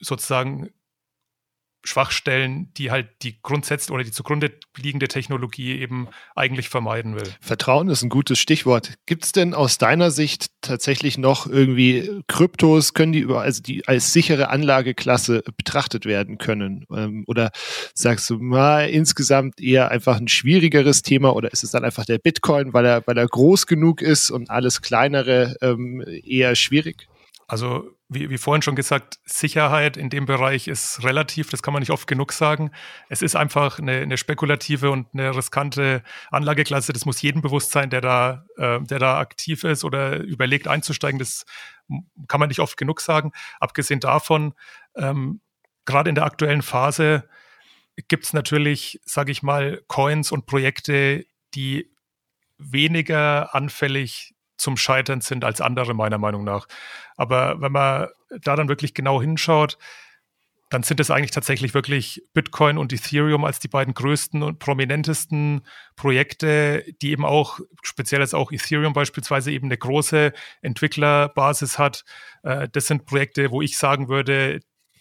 sozusagen 0.00 0.70
Schwachstellen, 1.84 2.72
die 2.76 2.90
halt 2.90 3.08
die 3.22 3.40
grundsätzlich 3.42 3.94
oder 3.94 4.04
die 4.04 4.10
zugrunde 4.10 4.52
liegende 4.76 5.06
Technologie 5.06 5.78
eben 5.78 6.08
eigentlich 6.34 6.68
vermeiden 6.68 7.14
will. 7.14 7.32
Vertrauen 7.40 7.88
ist 7.88 8.02
ein 8.02 8.08
gutes 8.08 8.38
Stichwort. 8.38 8.94
Gibt 9.06 9.24
es 9.24 9.32
denn 9.32 9.54
aus 9.54 9.78
deiner 9.78 10.10
Sicht 10.10 10.46
tatsächlich 10.62 11.18
noch 11.18 11.46
irgendwie 11.46 12.22
Kryptos, 12.26 12.94
können 12.94 13.12
die 13.12 13.20
über, 13.20 13.42
also 13.42 13.62
die 13.62 13.86
als 13.86 14.12
sichere 14.12 14.48
Anlageklasse 14.48 15.42
betrachtet 15.56 16.06
werden 16.06 16.38
können? 16.38 16.86
Ähm, 16.90 17.24
oder 17.26 17.50
sagst 17.94 18.28
du 18.30 18.38
mal 18.38 18.88
insgesamt 18.88 19.60
eher 19.60 19.90
einfach 19.90 20.16
ein 20.16 20.28
schwierigeres 20.28 21.02
Thema 21.02 21.36
oder 21.36 21.52
ist 21.52 21.64
es 21.64 21.70
dann 21.70 21.84
einfach 21.84 22.06
der 22.06 22.18
Bitcoin, 22.18 22.72
weil 22.72 22.86
er, 22.86 23.02
weil 23.06 23.18
er 23.18 23.26
groß 23.26 23.66
genug 23.66 24.00
ist 24.00 24.30
und 24.30 24.50
alles 24.50 24.80
kleinere 24.80 25.56
ähm, 25.60 26.02
eher 26.24 26.56
schwierig? 26.56 27.08
Also 27.54 27.96
wie, 28.08 28.30
wie 28.30 28.38
vorhin 28.38 28.62
schon 28.62 28.74
gesagt, 28.74 29.20
Sicherheit 29.26 29.96
in 29.96 30.10
dem 30.10 30.26
Bereich 30.26 30.66
ist 30.66 31.04
relativ, 31.04 31.50
das 31.50 31.62
kann 31.62 31.72
man 31.72 31.82
nicht 31.82 31.92
oft 31.92 32.08
genug 32.08 32.32
sagen. 32.32 32.72
Es 33.08 33.22
ist 33.22 33.36
einfach 33.36 33.78
eine, 33.78 33.98
eine 33.98 34.16
spekulative 34.16 34.90
und 34.90 35.06
eine 35.12 35.36
riskante 35.36 36.02
Anlageklasse. 36.32 36.92
Das 36.92 37.04
muss 37.04 37.22
jedem 37.22 37.42
bewusst 37.42 37.70
sein, 37.70 37.90
der 37.90 38.00
da, 38.00 38.44
äh, 38.56 38.80
der 38.80 38.98
da 38.98 39.20
aktiv 39.20 39.62
ist 39.62 39.84
oder 39.84 40.16
überlegt 40.18 40.66
einzusteigen. 40.66 41.20
Das 41.20 41.46
kann 42.26 42.40
man 42.40 42.48
nicht 42.48 42.58
oft 42.58 42.76
genug 42.76 43.00
sagen. 43.00 43.30
Abgesehen 43.60 44.00
davon, 44.00 44.54
ähm, 44.96 45.40
gerade 45.84 46.08
in 46.08 46.16
der 46.16 46.24
aktuellen 46.24 46.62
Phase 46.62 47.28
gibt 48.08 48.24
es 48.24 48.32
natürlich, 48.32 49.00
sage 49.04 49.30
ich 49.30 49.44
mal, 49.44 49.80
Coins 49.86 50.32
und 50.32 50.46
Projekte, 50.46 51.24
die 51.54 51.88
weniger 52.58 53.54
anfällig 53.54 54.33
zum 54.56 54.76
Scheitern 54.76 55.20
sind 55.20 55.44
als 55.44 55.60
andere, 55.60 55.94
meiner 55.94 56.18
Meinung 56.18 56.44
nach. 56.44 56.66
Aber 57.16 57.60
wenn 57.60 57.72
man 57.72 58.08
da 58.42 58.56
dann 58.56 58.68
wirklich 58.68 58.94
genau 58.94 59.20
hinschaut, 59.20 59.78
dann 60.70 60.82
sind 60.82 60.98
es 60.98 61.10
eigentlich 61.10 61.30
tatsächlich 61.30 61.72
wirklich 61.74 62.22
Bitcoin 62.32 62.78
und 62.78 62.92
Ethereum 62.92 63.44
als 63.44 63.60
die 63.60 63.68
beiden 63.68 63.94
größten 63.94 64.42
und 64.42 64.58
prominentesten 64.58 65.62
Projekte, 65.94 66.84
die 67.00 67.12
eben 67.12 67.24
auch, 67.24 67.60
speziell 67.82 68.20
jetzt 68.20 68.34
auch 68.34 68.50
Ethereum 68.50 68.92
beispielsweise, 68.92 69.52
eben 69.52 69.66
eine 69.66 69.78
große 69.78 70.32
Entwicklerbasis 70.62 71.78
hat. 71.78 72.04
Äh, 72.42 72.68
das 72.72 72.86
sind 72.86 73.06
Projekte, 73.06 73.50
wo 73.52 73.62
ich 73.62 73.78
sagen 73.78 74.08
würde, 74.08 74.60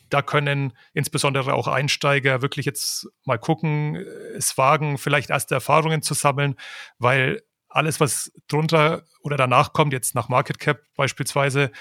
da 0.09 0.21
können 0.21 0.73
insbesondere 0.93 1.55
auch 1.55 1.67
Einsteiger 1.67 2.43
wirklich 2.43 2.67
jetzt 2.67 3.07
mal 3.25 3.39
gucken, 3.39 3.95
es 4.37 4.55
wagen, 4.59 4.99
vielleicht 4.99 5.31
erste 5.31 5.55
Erfahrungen 5.55 6.03
zu 6.03 6.13
sammeln, 6.13 6.55
weil 6.99 7.41
alles, 7.73 7.99
was 7.99 8.31
drunter 8.47 9.03
oder 9.21 9.37
danach 9.37 9.73
kommt, 9.73 9.93
jetzt 9.93 10.15
nach 10.15 10.29
Market 10.29 10.59
Cap 10.59 10.81
beispielsweise, 10.95 11.71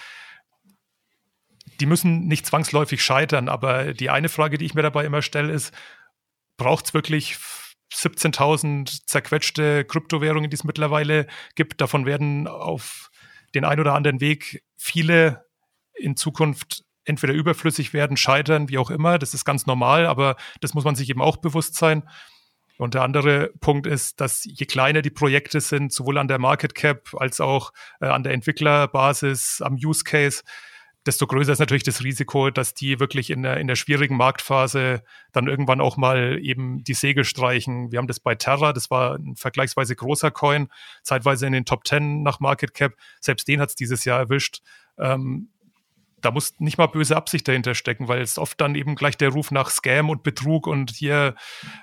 die 1.80 1.86
müssen 1.86 2.26
nicht 2.26 2.46
zwangsläufig 2.46 3.02
scheitern. 3.02 3.48
Aber 3.48 3.92
die 3.92 4.10
eine 4.10 4.28
Frage, 4.28 4.58
die 4.58 4.64
ich 4.64 4.74
mir 4.74 4.82
dabei 4.82 5.04
immer 5.04 5.22
stelle, 5.22 5.52
ist, 5.52 5.72
braucht 6.56 6.86
es 6.86 6.94
wirklich 6.94 7.36
17.000 7.92 9.06
zerquetschte 9.06 9.84
Kryptowährungen, 9.84 10.50
die 10.50 10.54
es 10.54 10.64
mittlerweile 10.64 11.26
gibt? 11.54 11.80
Davon 11.80 12.06
werden 12.06 12.46
auf 12.46 13.10
den 13.54 13.64
ein 13.64 13.80
oder 13.80 13.94
anderen 13.94 14.20
Weg 14.20 14.62
viele 14.76 15.44
in 15.94 16.16
Zukunft 16.16 16.84
entweder 17.04 17.32
überflüssig 17.32 17.92
werden, 17.92 18.16
scheitern, 18.16 18.68
wie 18.68 18.78
auch 18.78 18.90
immer. 18.90 19.18
Das 19.18 19.34
ist 19.34 19.44
ganz 19.44 19.66
normal, 19.66 20.06
aber 20.06 20.36
das 20.60 20.74
muss 20.74 20.84
man 20.84 20.94
sich 20.94 21.10
eben 21.10 21.20
auch 21.20 21.36
bewusst 21.38 21.74
sein. 21.74 22.08
Und 22.78 22.94
der 22.94 23.02
andere 23.02 23.52
Punkt 23.60 23.86
ist, 23.86 24.20
dass 24.20 24.44
je 24.44 24.66
kleiner 24.66 25.02
die 25.02 25.10
Projekte 25.10 25.60
sind, 25.60 25.92
sowohl 25.92 26.18
an 26.18 26.28
der 26.28 26.38
Market 26.38 26.74
Cap 26.74 27.14
als 27.14 27.40
auch 27.40 27.72
äh, 28.00 28.06
an 28.06 28.22
der 28.22 28.32
Entwicklerbasis, 28.32 29.62
am 29.62 29.74
Use 29.74 30.04
Case, 30.04 30.42
desto 31.06 31.26
größer 31.26 31.52
ist 31.52 31.58
natürlich 31.58 31.82
das 31.82 32.04
Risiko, 32.04 32.50
dass 32.50 32.74
die 32.74 33.00
wirklich 33.00 33.30
in 33.30 33.42
der, 33.42 33.56
in 33.56 33.66
der 33.66 33.74
schwierigen 33.74 34.16
Marktphase 34.16 35.02
dann 35.32 35.48
irgendwann 35.48 35.80
auch 35.80 35.96
mal 35.96 36.38
eben 36.40 36.84
die 36.84 36.94
Segel 36.94 37.24
streichen. 37.24 37.90
Wir 37.90 37.98
haben 37.98 38.06
das 38.06 38.20
bei 38.20 38.34
Terra, 38.34 38.72
das 38.72 38.90
war 38.90 39.16
ein 39.16 39.34
vergleichsweise 39.34 39.96
großer 39.96 40.30
Coin, 40.30 40.68
zeitweise 41.02 41.46
in 41.46 41.52
den 41.52 41.64
Top 41.64 41.86
10 41.86 42.22
nach 42.22 42.40
Market 42.40 42.74
Cap. 42.74 42.94
Selbst 43.20 43.48
den 43.48 43.60
hat 43.60 43.70
es 43.70 43.74
dieses 43.74 44.04
Jahr 44.04 44.20
erwischt. 44.20 44.62
Ähm, 44.98 45.48
da 46.22 46.30
muss 46.30 46.58
nicht 46.60 46.78
mal 46.78 46.86
böse 46.86 47.16
Absicht 47.16 47.46
dahinter 47.46 47.74
stecken, 47.74 48.08
weil 48.08 48.22
es 48.22 48.38
oft 48.38 48.60
dann 48.60 48.74
eben 48.74 48.94
gleich 48.94 49.16
der 49.16 49.30
Ruf 49.30 49.50
nach 49.50 49.70
Scam 49.70 50.08
und 50.08 50.22
Betrug 50.22 50.66
und 50.66 50.92
hier 50.92 51.34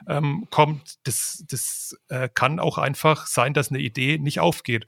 ähm, 0.08 0.47
kommt. 0.49 0.95
Das, 1.04 1.43
das 1.47 1.97
äh, 2.08 2.30
kann 2.34 2.60
auch 2.60 2.78
einfach 2.78 3.28
sein, 3.28 3.54
dass 3.54 3.69
eine 3.69 3.80
Idee 3.80 4.17
nicht 4.17 4.39
aufgeht. 4.39 4.88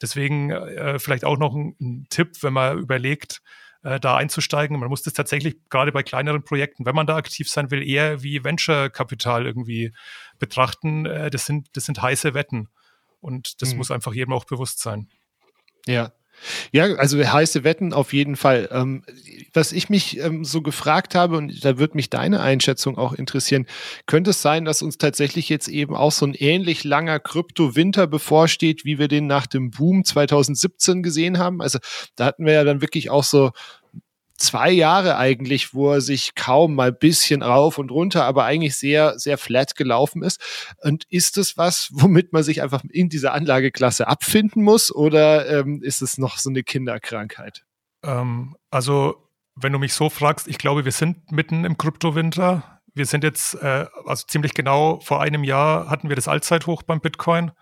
Deswegen 0.00 0.50
äh, 0.50 0.98
vielleicht 0.98 1.24
auch 1.24 1.38
noch 1.38 1.54
ein, 1.54 1.76
ein, 1.80 2.06
Tipp, 2.10 2.42
wenn 2.42 2.52
man 2.52 2.78
überlegt, 2.78 3.42
äh, 3.82 4.00
da 4.00 4.16
einzusteigen. 4.16 4.78
Man 4.78 4.88
muss 4.88 5.02
das 5.02 5.12
tatsächlich 5.12 5.56
gerade 5.68 5.92
bei 5.92 6.02
kleineren 6.02 6.42
Projekten, 6.42 6.86
wenn 6.86 6.94
man 6.94 7.06
da 7.06 7.16
aktiv 7.16 7.48
sein 7.48 7.70
will, 7.70 7.86
eher 7.86 8.22
wie 8.22 8.44
Venture-Kapital 8.44 9.46
irgendwie 9.46 9.92
betrachten. 10.38 11.06
Äh, 11.06 11.30
das, 11.30 11.46
sind, 11.46 11.68
das 11.74 11.84
sind 11.84 12.00
heiße 12.00 12.34
Wetten. 12.34 12.68
Und 13.20 13.62
das 13.62 13.72
mhm. 13.72 13.78
muss 13.78 13.90
einfach 13.90 14.14
jedem 14.14 14.32
auch 14.32 14.44
bewusst 14.44 14.80
sein. 14.80 15.08
Ja, 15.86 16.12
ja, 16.72 16.84
also 16.96 17.18
heiße 17.18 17.64
Wetten 17.64 17.92
auf 17.92 18.12
jeden 18.12 18.36
Fall. 18.36 18.68
Ähm, 18.70 19.02
was 19.52 19.72
ich 19.72 19.88
mich 19.88 20.18
ähm, 20.18 20.44
so 20.44 20.62
gefragt 20.62 21.14
habe, 21.14 21.36
und 21.36 21.64
da 21.64 21.78
wird 21.78 21.94
mich 21.94 22.10
deine 22.10 22.40
Einschätzung 22.40 22.98
auch 22.98 23.12
interessieren, 23.12 23.66
könnte 24.06 24.30
es 24.30 24.42
sein, 24.42 24.64
dass 24.64 24.82
uns 24.82 24.98
tatsächlich 24.98 25.48
jetzt 25.48 25.68
eben 25.68 25.94
auch 25.94 26.12
so 26.12 26.26
ein 26.26 26.34
ähnlich 26.34 26.84
langer 26.84 27.20
Krypto-Winter 27.20 28.06
bevorsteht, 28.06 28.84
wie 28.84 28.98
wir 28.98 29.08
den 29.08 29.26
nach 29.26 29.46
dem 29.46 29.70
Boom 29.70 30.04
2017 30.04 31.02
gesehen 31.02 31.38
haben? 31.38 31.60
Also 31.60 31.78
da 32.16 32.26
hatten 32.26 32.44
wir 32.44 32.52
ja 32.52 32.64
dann 32.64 32.80
wirklich 32.80 33.10
auch 33.10 33.24
so 33.24 33.50
zwei 34.36 34.70
Jahre 34.70 35.16
eigentlich, 35.16 35.74
wo 35.74 35.92
er 35.92 36.00
sich 36.00 36.34
kaum 36.34 36.74
mal 36.74 36.92
bisschen 36.92 37.42
rauf 37.42 37.78
und 37.78 37.90
runter, 37.90 38.24
aber 38.24 38.44
eigentlich 38.44 38.76
sehr, 38.76 39.18
sehr 39.18 39.38
flat 39.38 39.76
gelaufen 39.76 40.22
ist. 40.22 40.40
Und 40.82 41.04
ist 41.08 41.38
es 41.38 41.56
was, 41.56 41.88
womit 41.92 42.32
man 42.32 42.42
sich 42.42 42.62
einfach 42.62 42.82
in 42.90 43.08
dieser 43.08 43.32
Anlageklasse 43.32 44.06
abfinden 44.06 44.62
muss 44.62 44.94
oder 44.94 45.48
ähm, 45.48 45.82
ist 45.82 46.02
es 46.02 46.18
noch 46.18 46.38
so 46.38 46.50
eine 46.50 46.62
Kinderkrankheit? 46.62 47.64
Ähm, 48.02 48.56
also, 48.70 49.28
wenn 49.54 49.72
du 49.72 49.78
mich 49.78 49.94
so 49.94 50.10
fragst, 50.10 50.48
ich 50.48 50.58
glaube, 50.58 50.84
wir 50.84 50.92
sind 50.92 51.32
mitten 51.32 51.64
im 51.64 51.78
Kryptowinter. 51.78 52.80
Wir 52.94 53.06
sind 53.06 53.24
jetzt, 53.24 53.54
äh, 53.54 53.86
also 54.04 54.26
ziemlich 54.26 54.54
genau 54.54 55.00
vor 55.00 55.20
einem 55.20 55.44
Jahr 55.44 55.90
hatten 55.90 56.08
wir 56.08 56.16
das 56.16 56.28
Allzeithoch 56.28 56.82
beim 56.82 57.00
Bitcoin. 57.00 57.52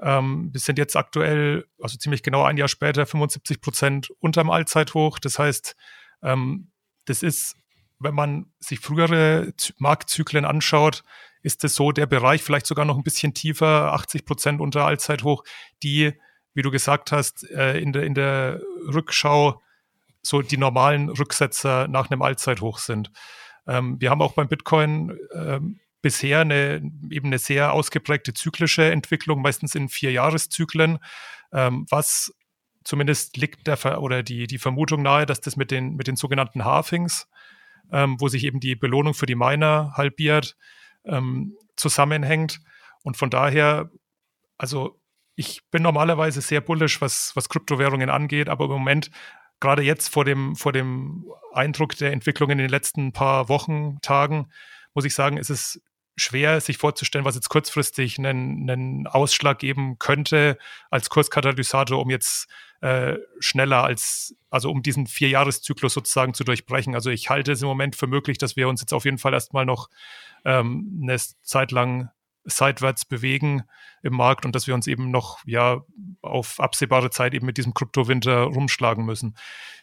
Ähm, 0.00 0.50
wir 0.52 0.60
sind 0.60 0.78
jetzt 0.78 0.96
aktuell, 0.96 1.66
also 1.80 1.96
ziemlich 1.96 2.22
genau 2.22 2.42
ein 2.42 2.56
Jahr 2.56 2.68
später, 2.68 3.06
75 3.06 3.60
Prozent 3.60 4.10
unterm 4.18 4.50
Allzeithoch. 4.50 5.18
Das 5.18 5.38
heißt, 5.38 5.76
ähm, 6.22 6.70
das 7.06 7.22
ist, 7.22 7.56
wenn 7.98 8.14
man 8.14 8.52
sich 8.58 8.80
frühere 8.80 9.52
Marktzyklen 9.78 10.44
anschaut, 10.44 11.02
ist 11.42 11.64
es 11.64 11.74
so 11.74 11.92
der 11.92 12.06
Bereich 12.06 12.42
vielleicht 12.42 12.66
sogar 12.66 12.84
noch 12.84 12.96
ein 12.96 13.04
bisschen 13.04 13.32
tiefer, 13.32 13.92
80 13.92 14.24
Prozent 14.24 14.60
unter 14.60 14.84
Allzeithoch, 14.84 15.44
die, 15.82 16.12
wie 16.54 16.62
du 16.62 16.70
gesagt 16.70 17.12
hast, 17.12 17.48
äh, 17.50 17.78
in, 17.78 17.92
der, 17.92 18.02
in 18.02 18.14
der 18.14 18.60
Rückschau 18.92 19.62
so 20.22 20.42
die 20.42 20.56
normalen 20.56 21.08
Rücksetzer 21.08 21.88
nach 21.88 22.10
einem 22.10 22.22
Allzeithoch 22.22 22.78
sind. 22.78 23.12
Ähm, 23.66 24.00
wir 24.00 24.10
haben 24.10 24.22
auch 24.22 24.34
beim 24.34 24.48
Bitcoin 24.48 25.16
ähm, 25.32 25.80
bisher 26.06 26.42
eine, 26.42 26.76
eben 27.10 27.26
eine 27.26 27.38
sehr 27.38 27.72
ausgeprägte 27.72 28.32
zyklische 28.32 28.92
Entwicklung, 28.92 29.42
meistens 29.42 29.74
in 29.74 29.88
Vierjahreszyklen, 29.88 31.00
ähm, 31.52 31.84
was 31.90 32.32
zumindest 32.84 33.36
liegt 33.36 33.66
der 33.66 34.00
oder 34.00 34.22
die, 34.22 34.46
die 34.46 34.58
Vermutung 34.58 35.02
nahe, 35.02 35.26
dass 35.26 35.40
das 35.40 35.56
mit 35.56 35.72
den, 35.72 35.96
mit 35.96 36.06
den 36.06 36.14
sogenannten 36.14 36.64
Halvings, 36.64 37.26
ähm, 37.90 38.20
wo 38.20 38.28
sich 38.28 38.44
eben 38.44 38.60
die 38.60 38.76
Belohnung 38.76 39.14
für 39.14 39.26
die 39.26 39.34
Miner 39.34 39.94
halbiert, 39.96 40.56
ähm, 41.04 41.56
zusammenhängt. 41.74 42.60
Und 43.02 43.16
von 43.16 43.28
daher, 43.28 43.90
also 44.56 45.00
ich 45.34 45.68
bin 45.72 45.82
normalerweise 45.82 46.40
sehr 46.40 46.60
bullisch, 46.60 47.00
was, 47.00 47.32
was 47.34 47.48
Kryptowährungen 47.48 48.10
angeht, 48.10 48.48
aber 48.48 48.66
im 48.66 48.70
Moment, 48.70 49.10
gerade 49.58 49.82
jetzt 49.82 50.06
vor 50.06 50.24
dem, 50.24 50.54
vor 50.54 50.72
dem 50.72 51.26
Eindruck 51.52 51.96
der 51.96 52.12
Entwicklung 52.12 52.50
in 52.50 52.58
den 52.58 52.70
letzten 52.70 53.10
paar 53.10 53.48
Wochen, 53.48 53.98
Tagen, 54.02 54.46
muss 54.94 55.04
ich 55.04 55.14
sagen, 55.14 55.36
ist 55.36 55.50
es 55.50 55.82
schwer, 56.16 56.60
sich 56.60 56.78
vorzustellen, 56.78 57.24
was 57.24 57.34
jetzt 57.34 57.48
kurzfristig 57.48 58.18
einen, 58.18 58.68
einen 58.68 59.06
Ausschlag 59.06 59.58
geben 59.58 59.98
könnte 59.98 60.58
als 60.90 61.10
Kurskatalysator, 61.10 62.00
um 62.00 62.10
jetzt 62.10 62.48
äh, 62.80 63.16
schneller 63.38 63.84
als, 63.84 64.34
also 64.50 64.70
um 64.70 64.82
diesen 64.82 65.06
Vierjahreszyklus 65.06 65.94
sozusagen 65.94 66.34
zu 66.34 66.44
durchbrechen. 66.44 66.94
Also 66.94 67.10
ich 67.10 67.30
halte 67.30 67.52
es 67.52 67.62
im 67.62 67.68
Moment 67.68 67.96
für 67.96 68.06
möglich, 68.06 68.38
dass 68.38 68.56
wir 68.56 68.68
uns 68.68 68.80
jetzt 68.80 68.94
auf 68.94 69.04
jeden 69.04 69.18
Fall 69.18 69.34
erstmal 69.34 69.66
noch 69.66 69.88
ähm, 70.44 71.00
eine 71.02 71.16
Zeit 71.42 71.70
lang 71.70 72.10
seitwärts 72.44 73.04
bewegen 73.04 73.64
im 74.02 74.14
Markt 74.14 74.46
und 74.46 74.54
dass 74.54 74.66
wir 74.66 74.74
uns 74.74 74.86
eben 74.86 75.10
noch 75.10 75.40
ja 75.46 75.82
auf 76.22 76.60
absehbare 76.60 77.10
Zeit 77.10 77.34
eben 77.34 77.46
mit 77.46 77.58
diesem 77.58 77.74
Kryptowinter 77.74 78.42
rumschlagen 78.42 79.04
müssen. 79.04 79.36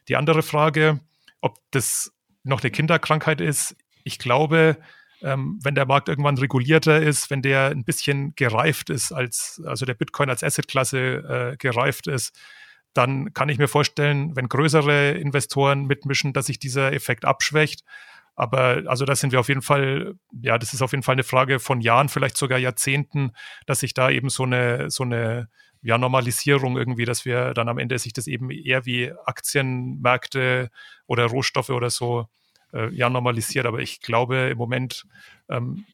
Die 0.07 0.15
andere 0.15 0.41
Frage, 0.41 1.01
ob 1.41 1.59
das 1.71 2.13
noch 2.43 2.61
eine 2.61 2.71
Kinderkrankheit 2.71 3.41
ist, 3.41 3.75
ich 4.03 4.19
glaube, 4.19 4.77
ähm, 5.23 5.59
wenn 5.63 5.75
der 5.75 5.85
Markt 5.85 6.09
irgendwann 6.09 6.37
regulierter 6.37 7.01
ist, 7.01 7.29
wenn 7.29 7.41
der 7.41 7.69
ein 7.69 7.85
bisschen 7.85 8.35
gereift 8.35 8.89
ist, 8.89 9.11
als, 9.11 9.61
also 9.65 9.85
der 9.85 9.93
Bitcoin 9.93 10.29
als 10.29 10.43
Assetklasse 10.43 10.99
äh, 11.53 11.57
gereift 11.57 12.07
ist, 12.07 12.37
dann 12.93 13.33
kann 13.33 13.49
ich 13.49 13.57
mir 13.57 13.67
vorstellen, 13.67 14.35
wenn 14.35 14.49
größere 14.49 15.11
Investoren 15.11 15.85
mitmischen, 15.85 16.33
dass 16.33 16.45
sich 16.47 16.59
dieser 16.59 16.93
Effekt 16.93 17.25
abschwächt. 17.25 17.83
Aber 18.35 18.83
also 18.87 19.05
das 19.05 19.19
sind 19.19 19.31
wir 19.31 19.39
auf 19.39 19.47
jeden 19.47 19.61
Fall, 19.61 20.15
ja, 20.31 20.57
das 20.57 20.73
ist 20.73 20.81
auf 20.81 20.91
jeden 20.91 21.03
Fall 21.03 21.13
eine 21.13 21.23
Frage 21.23 21.59
von 21.59 21.81
Jahren, 21.81 22.09
vielleicht 22.09 22.37
sogar 22.37 22.59
Jahrzehnten, 22.59 23.31
dass 23.65 23.79
sich 23.79 23.93
da 23.93 24.09
eben 24.09 24.29
so 24.29 24.43
eine, 24.43 24.89
so 24.89 25.03
eine 25.03 25.49
ja, 25.81 25.97
Normalisierung 25.97 26.77
irgendwie, 26.77 27.05
dass 27.05 27.25
wir 27.25 27.53
dann 27.53 27.69
am 27.69 27.77
Ende 27.77 27.97
sich 27.99 28.13
das 28.13 28.27
eben 28.27 28.49
eher 28.49 28.85
wie 28.85 29.11
Aktienmärkte 29.25 30.69
oder 31.07 31.25
Rohstoffe 31.25 31.69
oder 31.69 31.89
so 31.89 32.27
äh, 32.73 32.89
ja 32.89 33.09
normalisiert. 33.09 33.65
Aber 33.65 33.79
ich 33.79 34.01
glaube, 34.01 34.49
im 34.51 34.57
Moment 34.57 35.05
ähm, 35.49 35.85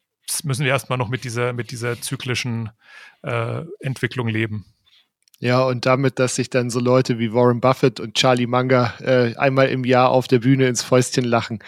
müssen 0.43 0.63
wir 0.63 0.71
erstmal 0.71 0.97
noch 0.97 1.09
mit 1.09 1.23
dieser, 1.23 1.53
mit 1.53 1.71
dieser 1.71 1.99
zyklischen 2.01 2.69
äh, 3.23 3.63
Entwicklung 3.79 4.27
leben. 4.27 4.65
Ja, 5.39 5.63
und 5.63 5.85
damit, 5.85 6.19
dass 6.19 6.35
sich 6.35 6.49
dann 6.49 6.69
so 6.69 6.79
Leute 6.81 7.17
wie 7.17 7.33
Warren 7.33 7.61
Buffett 7.61 7.99
und 8.01 8.15
Charlie 8.15 8.45
Munger 8.45 8.93
äh, 8.99 9.35
einmal 9.37 9.69
im 9.69 9.85
Jahr 9.85 10.09
auf 10.09 10.27
der 10.27 10.39
Bühne 10.39 10.67
ins 10.67 10.83
Fäustchen 10.83 11.23
lachen. 11.23 11.59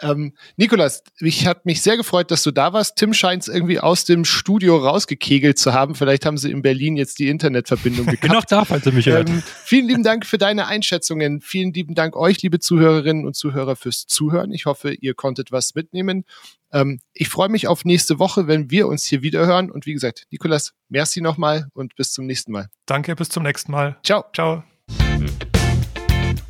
Ähm, 0.00 0.32
Nikolas, 0.56 1.02
ich 1.20 1.46
habe 1.46 1.60
mich 1.64 1.82
sehr 1.82 1.96
gefreut, 1.96 2.30
dass 2.30 2.42
du 2.42 2.50
da 2.50 2.72
warst. 2.72 2.96
Tim 2.96 3.14
scheint 3.14 3.42
es 3.42 3.48
irgendwie 3.48 3.80
aus 3.80 4.04
dem 4.04 4.24
Studio 4.24 4.76
rausgekegelt 4.76 5.58
zu 5.58 5.72
haben. 5.72 5.94
Vielleicht 5.94 6.26
haben 6.26 6.38
sie 6.38 6.50
in 6.50 6.62
Berlin 6.62 6.96
jetzt 6.96 7.18
die 7.18 7.28
Internetverbindung 7.28 8.06
gekappt. 8.06 8.22
Bin 8.22 8.32
noch 8.32 8.44
da, 8.44 8.64
falls 8.64 8.86
ihr 8.86 8.92
mich 8.92 9.06
hört. 9.06 9.28
Ähm, 9.28 9.42
vielen 9.64 9.88
lieben 9.88 10.02
Dank 10.02 10.26
für 10.26 10.38
deine 10.38 10.66
Einschätzungen. 10.66 11.40
Vielen 11.40 11.72
lieben 11.72 11.94
Dank 11.94 12.16
euch, 12.16 12.42
liebe 12.42 12.58
Zuhörerinnen 12.58 13.26
und 13.26 13.36
Zuhörer, 13.36 13.76
fürs 13.76 14.06
Zuhören. 14.06 14.52
Ich 14.52 14.66
hoffe, 14.66 14.92
ihr 14.92 15.14
konntet 15.14 15.52
was 15.52 15.74
mitnehmen. 15.74 16.24
Ähm, 16.72 17.00
ich 17.12 17.28
freue 17.28 17.48
mich 17.48 17.68
auf 17.68 17.84
nächste 17.84 18.18
Woche, 18.18 18.46
wenn 18.46 18.70
wir 18.70 18.88
uns 18.88 19.04
hier 19.04 19.22
wieder 19.22 19.46
hören. 19.46 19.70
Und 19.70 19.86
wie 19.86 19.92
gesagt, 19.92 20.26
Nikolas, 20.30 20.72
merci 20.88 21.20
nochmal 21.20 21.68
und 21.74 21.94
bis 21.96 22.12
zum 22.12 22.26
nächsten 22.26 22.52
Mal. 22.52 22.68
Danke, 22.86 23.16
bis 23.16 23.28
zum 23.28 23.42
nächsten 23.42 23.72
Mal. 23.72 23.96
Ciao. 24.04 24.24
Ciao. 24.34 24.62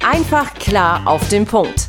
Einfach 0.01 0.55
klar 0.55 1.07
auf 1.07 1.29
den 1.29 1.45
Punkt. 1.45 1.89